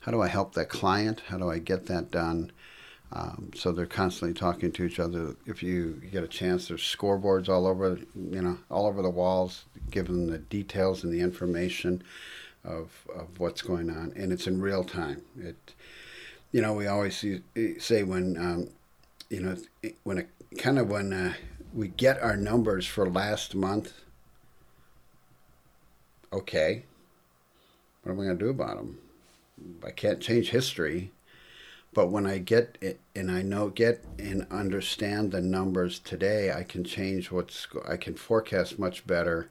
How 0.00 0.12
do 0.12 0.22
I 0.22 0.28
help 0.28 0.54
that 0.54 0.70
client? 0.70 1.22
How 1.28 1.38
do 1.38 1.50
I 1.50 1.58
get 1.58 1.86
that 1.86 2.10
done? 2.10 2.50
Um, 3.12 3.50
so 3.54 3.72
they're 3.72 3.86
constantly 3.86 4.34
talking 4.38 4.70
to 4.72 4.84
each 4.84 5.00
other. 5.00 5.34
If 5.44 5.62
you 5.62 6.00
get 6.12 6.22
a 6.22 6.28
chance, 6.28 6.68
there's 6.68 6.82
scoreboards 6.82 7.48
all 7.48 7.66
over, 7.66 7.98
you 8.14 8.40
know, 8.40 8.58
all 8.70 8.86
over 8.86 9.02
the 9.02 9.10
walls, 9.10 9.64
giving 9.90 10.28
the 10.28 10.38
details 10.38 11.02
and 11.02 11.12
the 11.12 11.20
information 11.20 12.02
of, 12.64 12.90
of 13.12 13.40
what's 13.40 13.62
going 13.62 13.90
on, 13.90 14.12
and 14.14 14.32
it's 14.32 14.46
in 14.46 14.60
real 14.60 14.84
time. 14.84 15.22
It, 15.38 15.74
you 16.52 16.60
know, 16.60 16.72
we 16.72 16.86
always 16.86 17.16
see, 17.16 17.40
say 17.78 18.04
when, 18.04 18.36
um, 18.36 18.68
you 19.28 19.40
know, 19.40 19.56
when 20.04 20.18
it, 20.18 20.28
kind 20.58 20.78
of 20.78 20.88
when 20.88 21.12
uh, 21.12 21.34
we 21.72 21.88
get 21.88 22.22
our 22.22 22.36
numbers 22.36 22.86
for 22.86 23.08
last 23.08 23.54
month. 23.54 23.92
Okay, 26.32 26.84
what 28.02 28.12
am 28.12 28.20
I 28.20 28.24
going 28.24 28.38
to 28.38 28.44
do 28.44 28.50
about 28.50 28.76
them? 28.76 28.98
I 29.84 29.90
can't 29.90 30.20
change 30.20 30.50
history 30.50 31.10
but 31.92 32.08
when 32.08 32.26
I 32.26 32.38
get 32.38 32.78
it 32.80 33.00
and 33.14 33.30
I 33.30 33.42
know 33.42 33.68
get 33.68 34.04
and 34.18 34.46
understand 34.50 35.32
the 35.32 35.40
numbers 35.40 35.98
today, 35.98 36.52
I 36.52 36.62
can 36.62 36.84
change 36.84 37.30
what's 37.30 37.66
I 37.88 37.96
can 37.96 38.14
forecast 38.14 38.78
much 38.78 39.06
better 39.06 39.50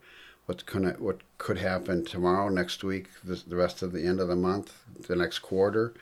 what's 0.50 0.64
gonna 0.64 0.96
what 0.98 1.20
could 1.38 1.60
happen 1.60 2.04
tomorrow, 2.04 2.50
next 2.50 2.84
week, 2.84 3.08
the, 3.24 3.36
the 3.48 3.56
rest 3.56 3.84
of 3.84 3.92
the 3.92 4.04
end 4.04 4.20
of 4.20 4.30
the 4.30 4.36
month, 4.36 4.82
the 5.08 5.16
next 5.16 5.40
quarter. 5.40 5.94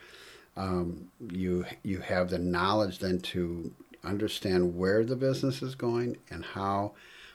Um, 0.56 1.10
you 1.30 1.66
you 1.82 1.98
have 1.98 2.30
the 2.30 2.38
knowledge 2.38 2.98
then 2.98 3.20
to 3.20 3.70
understand 4.02 4.74
where 4.74 5.04
the 5.04 5.16
business 5.16 5.60
is 5.60 5.74
going 5.74 6.16
and 6.30 6.46
how 6.46 6.92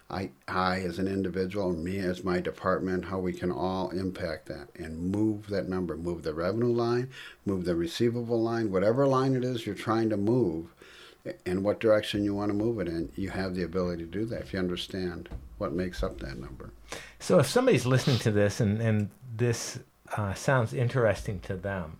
I, 0.09 0.29
I 0.47 0.79
as 0.81 0.99
an 0.99 1.07
individual, 1.07 1.73
me 1.73 1.99
as 1.99 2.23
my 2.23 2.39
department, 2.39 3.05
how 3.05 3.19
we 3.19 3.33
can 3.33 3.51
all 3.51 3.89
impact 3.89 4.47
that 4.47 4.67
and 4.75 5.11
move 5.11 5.47
that 5.47 5.67
number, 5.67 5.97
move 5.97 6.23
the 6.23 6.33
revenue 6.33 6.73
line, 6.73 7.09
move 7.45 7.65
the 7.65 7.75
receivable 7.75 8.41
line, 8.41 8.71
whatever 8.71 9.07
line 9.07 9.35
it 9.35 9.43
is 9.43 9.65
you're 9.65 9.75
trying 9.75 10.09
to 10.09 10.17
move, 10.17 10.67
and 11.45 11.63
what 11.63 11.79
direction 11.79 12.23
you 12.23 12.35
want 12.35 12.49
to 12.49 12.53
move 12.53 12.79
it 12.79 12.87
in, 12.87 13.09
you 13.15 13.29
have 13.29 13.55
the 13.55 13.63
ability 13.63 14.03
to 14.03 14.09
do 14.09 14.25
that 14.25 14.41
if 14.41 14.53
you 14.53 14.59
understand 14.59 15.29
what 15.57 15.73
makes 15.73 16.03
up 16.03 16.19
that 16.19 16.37
number. 16.37 16.71
So 17.19 17.39
if 17.39 17.47
somebody's 17.47 17.85
listening 17.85 18.19
to 18.19 18.31
this 18.31 18.59
and, 18.59 18.81
and 18.81 19.09
this 19.35 19.79
uh, 20.17 20.33
sounds 20.33 20.73
interesting 20.73 21.39
to 21.41 21.55
them, 21.55 21.99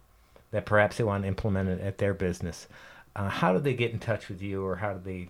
that 0.52 0.66
perhaps 0.66 0.98
they 0.98 1.04
want 1.04 1.24
to 1.24 1.28
implement 1.28 1.70
it 1.70 1.82
at 1.82 1.98
their 1.98 2.14
business, 2.14 2.68
uh, 3.16 3.30
how 3.30 3.54
do 3.54 3.60
they 3.60 3.74
get 3.74 3.92
in 3.92 4.00
touch 4.00 4.28
with 4.28 4.42
you 4.42 4.64
or 4.64 4.76
how 4.76 4.94
do 4.94 5.00
they 5.04 5.30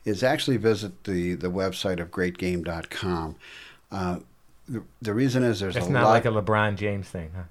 is 0.04 0.22
actually 0.22 0.56
visit 0.56 1.04
the 1.04 1.34
the 1.34 1.50
website 1.50 2.00
of 2.00 2.10
greatgame.com. 2.10 3.36
Uh, 3.92 4.18
the, 4.68 4.82
the 5.00 5.14
reason 5.14 5.44
is 5.44 5.60
there's 5.60 5.76
it's 5.76 5.88
not 5.88 6.02
lot 6.04 6.10
like 6.10 6.24
a 6.24 6.30
LeBron 6.30 6.76
James 6.76 7.08
thing, 7.08 7.30
huh? 7.36 7.42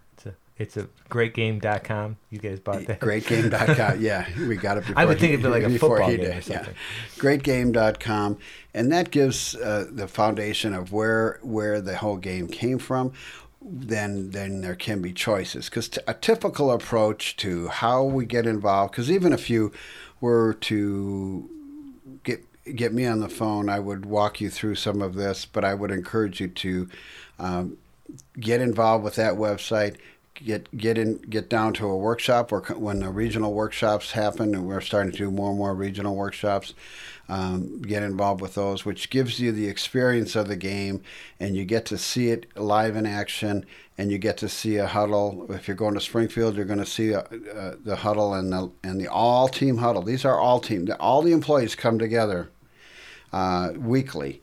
It's 0.58 0.78
a 0.78 0.88
greatgame.com. 1.10 2.16
You 2.30 2.40
guys 2.40 2.62
bought 2.62 2.86
that? 2.86 3.02
Greatgame.com. 3.02 4.00
Yeah, 4.06 4.26
we 4.48 4.56
got 4.56 4.78
it 4.78 4.82
before. 4.82 5.00
I 5.00 5.06
would 5.06 5.20
think 5.20 5.34
it'd 5.34 5.44
be 5.44 5.50
like 5.50 5.64
a 5.64 5.70
football 5.78 6.08
game 6.10 6.22
did. 6.22 6.38
or 6.38 6.42
something. 6.42 6.74
Yeah. 6.74 7.22
Greatgame.com. 7.22 8.38
And 8.74 8.92
that 8.92 9.12
gives 9.12 9.56
uh, 9.56 9.88
the 9.92 10.08
foundation 10.08 10.74
of 10.74 10.94
where 10.94 11.40
where 11.42 11.82
the 11.82 11.98
whole 11.98 12.18
game 12.18 12.48
came 12.48 12.80
from. 12.80 13.12
Then 13.62 14.32
then 14.32 14.62
there 14.62 14.76
can 14.76 15.02
be 15.02 15.12
choices. 15.12 15.70
Because 15.70 15.90
t- 15.90 16.02
a 16.08 16.14
typical 16.14 16.72
approach 16.72 17.36
to 17.38 17.68
how 17.68 18.04
we 18.04 18.26
get 18.26 18.46
involved, 18.46 18.92
because 18.92 19.12
even 19.12 19.34
if 19.34 19.50
you 19.50 19.74
were 20.22 20.54
to 20.62 21.50
get 22.24 22.46
get 22.76 22.94
me 22.94 23.06
on 23.06 23.20
the 23.20 23.30
phone, 23.30 23.68
I 23.68 23.80
would 23.80 24.06
walk 24.06 24.40
you 24.40 24.50
through 24.50 24.76
some 24.76 25.02
of 25.02 25.16
this, 25.16 25.46
but 25.46 25.66
I 25.66 25.74
would 25.74 25.92
encourage 25.92 26.40
you 26.40 26.48
to 26.48 26.90
um, 27.40 27.78
get 28.40 28.62
involved 28.62 29.04
with 29.04 29.16
that 29.16 29.34
website 29.34 29.98
get 30.36 30.76
get 30.78 30.98
in 30.98 31.18
get 31.18 31.50
down 31.50 31.74
to 31.74 31.88
a 31.88 31.98
workshop 31.98 32.52
or 32.52 32.62
when 32.76 33.00
the 33.00 33.10
regional 33.10 33.54
workshops 33.54 34.12
happen 34.12 34.54
and 34.54 34.68
we're 34.68 34.82
starting 34.82 35.12
to 35.12 35.18
do 35.18 35.32
more 35.32 35.50
and 35.50 35.58
more 35.58 35.74
regional 35.74 36.16
workshops 36.16 36.74
um, 37.30 37.82
get 37.82 38.04
involved 38.04 38.42
with 38.42 38.54
those 38.54 38.86
which 38.86 39.10
gives 39.10 39.40
you 39.40 39.52
the 39.52 39.68
experience 39.68 40.36
of 40.36 40.48
the 40.48 40.56
game 40.56 41.02
and 41.40 41.56
you 41.56 41.64
get 41.64 41.86
to 41.86 41.98
see 41.98 42.30
it 42.30 42.46
live 42.58 42.96
in 42.96 43.06
action 43.06 43.66
and 43.98 44.12
you 44.12 44.18
get 44.18 44.36
to 44.36 44.50
see 44.50 44.76
a 44.76 44.88
huddle. 44.88 45.46
If 45.50 45.68
you're 45.68 45.78
going 45.78 45.94
to 45.94 46.02
springfield 46.02 46.56
you're 46.56 46.66
going 46.66 46.80
to 46.80 46.86
see 46.86 47.12
a, 47.12 47.22
a, 47.22 47.76
the 47.78 47.96
huddle 47.96 48.34
and 48.34 48.52
the 48.52 48.72
and 48.84 49.00
the 49.00 49.08
all 49.08 49.48
team 49.48 49.78
huddle. 49.78 50.02
These 50.02 50.26
are 50.26 50.38
all 50.38 50.60
team 50.60 50.88
all 51.00 51.22
the 51.22 51.32
employees 51.32 51.76
come 51.76 51.98
together 51.98 52.50
uh, 53.32 53.72
weekly 53.78 54.42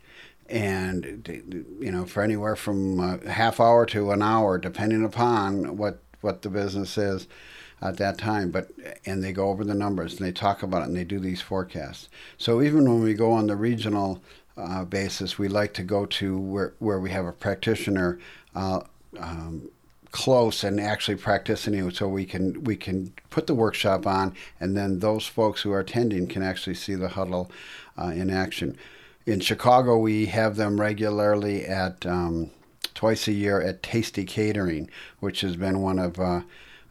and 0.53 1.27
you 1.81 1.91
know 1.91 2.05
for 2.05 2.23
anywhere 2.23 2.55
from 2.55 3.01
a 3.01 3.31
half 3.31 3.59
hour 3.59 3.87
to 3.87 4.11
an 4.11 4.21
hour 4.21 4.59
depending 4.59 5.03
upon 5.03 5.79
what 5.79 6.03
what 6.21 6.43
the 6.43 6.51
business 6.51 6.99
is 6.99 7.27
at 7.81 7.97
that 7.97 8.19
time 8.19 8.51
but 8.51 8.71
and 9.07 9.25
they 9.25 9.33
go 9.33 9.49
over 9.49 9.65
the 9.65 9.75
numbers 9.75 10.13
and 10.13 10.27
they 10.27 10.31
talk 10.31 10.63
about 10.63 10.83
it 10.83 10.89
and 10.89 10.97
they 10.97 11.05
do 11.05 11.19
these 11.19 11.41
forecasts. 11.41 12.09
So 12.37 12.63
even 12.63 12.85
when 12.85 13.03
we 13.03 13.15
go 13.15 13.33
on 13.33 13.47
the 13.47 13.57
regional 13.57 14.23
uh, 14.57 14.85
basis 14.85 15.39
we 15.39 15.49
like 15.49 15.73
to 15.75 15.83
go 15.83 16.05
to 16.05 16.39
where, 16.39 16.75
where 16.79 17.01
we 17.01 17.11
have 17.11 17.25
a 17.25 17.33
practitioner 17.33 18.19
uh, 18.55 18.81
um, 19.19 19.71
close 20.11 20.63
and 20.63 20.79
actually 20.79 21.17
practicing 21.17 21.91
so 21.91 22.07
we 22.07 22.27
can 22.27 22.63
we 22.65 22.77
can 22.77 23.15
put 23.31 23.47
the 23.47 23.55
workshop 23.55 24.07
on 24.07 24.35
and 24.61 24.77
then 24.77 24.99
those 24.99 25.27
folks 25.27 25.63
who 25.63 25.73
are 25.73 25.81
attending 25.81 26.27
can 26.27 26.43
actually 26.43 26.75
see 26.75 26.95
the 26.95 27.09
huddle 27.09 27.51
uh, 27.97 28.09
in 28.09 28.29
action 28.29 28.77
in 29.27 29.41
Chicago, 29.41 29.99
we 29.99 30.27
have 30.27 30.57
them 30.57 30.81
regularly 30.81 31.65
at 31.65 32.05
um, 32.07 32.51
twice 32.95 33.29
a 33.29 33.33
year 33.33 33.61
at 33.61 33.83
Tasty 33.83 34.25
Catering, 34.25 34.91
which 35.21 35.41
has 35.43 35.57
been 35.57 35.81
one 35.81 35.99
of 35.99 36.19
uh, 36.19 36.43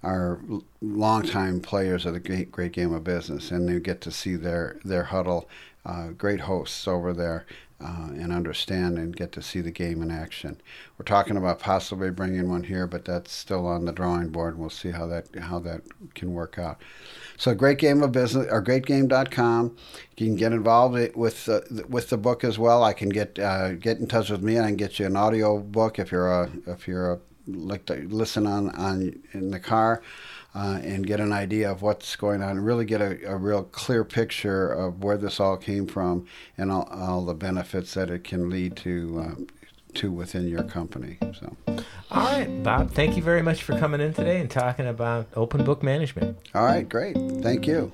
are 0.03 0.39
longtime 0.81 1.59
players 1.61 2.05
of 2.05 2.13
the 2.13 2.19
great, 2.19 2.51
great 2.51 2.71
game 2.71 2.93
of 2.93 3.03
business, 3.03 3.51
and 3.51 3.69
they 3.69 3.79
get 3.79 4.01
to 4.01 4.11
see 4.11 4.35
their 4.35 4.77
their 4.83 5.03
huddle. 5.03 5.49
Uh, 5.83 6.09
great 6.09 6.41
hosts 6.41 6.87
over 6.87 7.11
there 7.11 7.45
uh, 7.83 8.09
and 8.13 8.31
understand 8.31 8.97
and 8.97 9.15
get 9.15 9.31
to 9.31 9.41
see 9.41 9.61
the 9.61 9.71
game 9.71 10.01
in 10.01 10.11
action. 10.11 10.61
We're 10.97 11.05
talking 11.05 11.37
about 11.37 11.59
possibly 11.59 12.11
bringing 12.11 12.49
one 12.49 12.63
here, 12.63 12.87
but 12.87 13.05
that's 13.05 13.31
still 13.31 13.65
on 13.65 13.85
the 13.85 13.91
drawing 13.91 14.29
board. 14.29 14.57
We'll 14.57 14.69
see 14.69 14.91
how 14.91 15.07
that 15.07 15.27
how 15.35 15.59
that 15.59 15.81
can 16.13 16.33
work 16.33 16.59
out. 16.59 16.81
So, 17.37 17.55
great 17.55 17.79
game 17.79 18.03
of 18.03 18.11
business 18.11 18.47
or 18.51 18.63
greatgame.com. 18.63 19.75
You 20.17 20.27
can 20.27 20.35
get 20.35 20.51
involved 20.51 21.15
with 21.15 21.49
with 21.89 22.09
the 22.09 22.17
book 22.17 22.43
as 22.43 22.59
well. 22.59 22.83
I 22.83 22.93
can 22.93 23.09
get 23.09 23.39
uh, 23.39 23.73
get 23.73 23.97
in 23.97 24.07
touch 24.07 24.29
with 24.29 24.43
me 24.43 24.57
and 24.57 24.65
I 24.65 24.69
can 24.69 24.77
get 24.77 24.99
you 24.99 25.07
an 25.07 25.15
audio 25.15 25.59
book 25.59 25.97
if 25.97 26.11
you're 26.11 26.31
a 26.31 26.51
if 26.67 26.87
you're 26.87 27.13
a 27.13 27.19
like 27.47 27.85
to 27.87 27.95
listen 28.07 28.45
on 28.45 28.69
on 28.75 29.19
in 29.33 29.51
the 29.51 29.59
car 29.59 30.01
uh, 30.53 30.79
and 30.83 31.07
get 31.07 31.19
an 31.19 31.31
idea 31.31 31.71
of 31.71 31.81
what's 31.81 32.15
going 32.15 32.41
on 32.41 32.51
and 32.51 32.65
really 32.65 32.85
get 32.85 33.01
a, 33.01 33.31
a, 33.31 33.37
real 33.37 33.63
clear 33.63 34.03
picture 34.03 34.69
of 34.69 35.03
where 35.03 35.17
this 35.17 35.39
all 35.39 35.55
came 35.55 35.87
from 35.87 36.25
and 36.57 36.71
all, 36.71 36.83
all 36.91 37.23
the 37.23 37.33
benefits 37.33 37.93
that 37.93 38.09
it 38.09 38.23
can 38.23 38.49
lead 38.49 38.75
to 38.75 39.23
um, 39.25 39.47
to 39.93 40.11
within 40.11 40.47
your 40.47 40.63
company. 40.63 41.17
So, 41.21 41.55
all 42.11 42.25
right, 42.25 42.63
Bob, 42.63 42.91
thank 42.91 43.17
you 43.17 43.23
very 43.23 43.41
much 43.41 43.63
for 43.63 43.77
coming 43.77 44.01
in 44.01 44.13
today 44.13 44.39
and 44.39 44.49
talking 44.49 44.87
about 44.87 45.27
open 45.35 45.63
book 45.63 45.83
management. 45.83 46.37
All 46.53 46.65
right, 46.65 46.87
great. 46.87 47.15
Thank 47.41 47.67
you. 47.67 47.91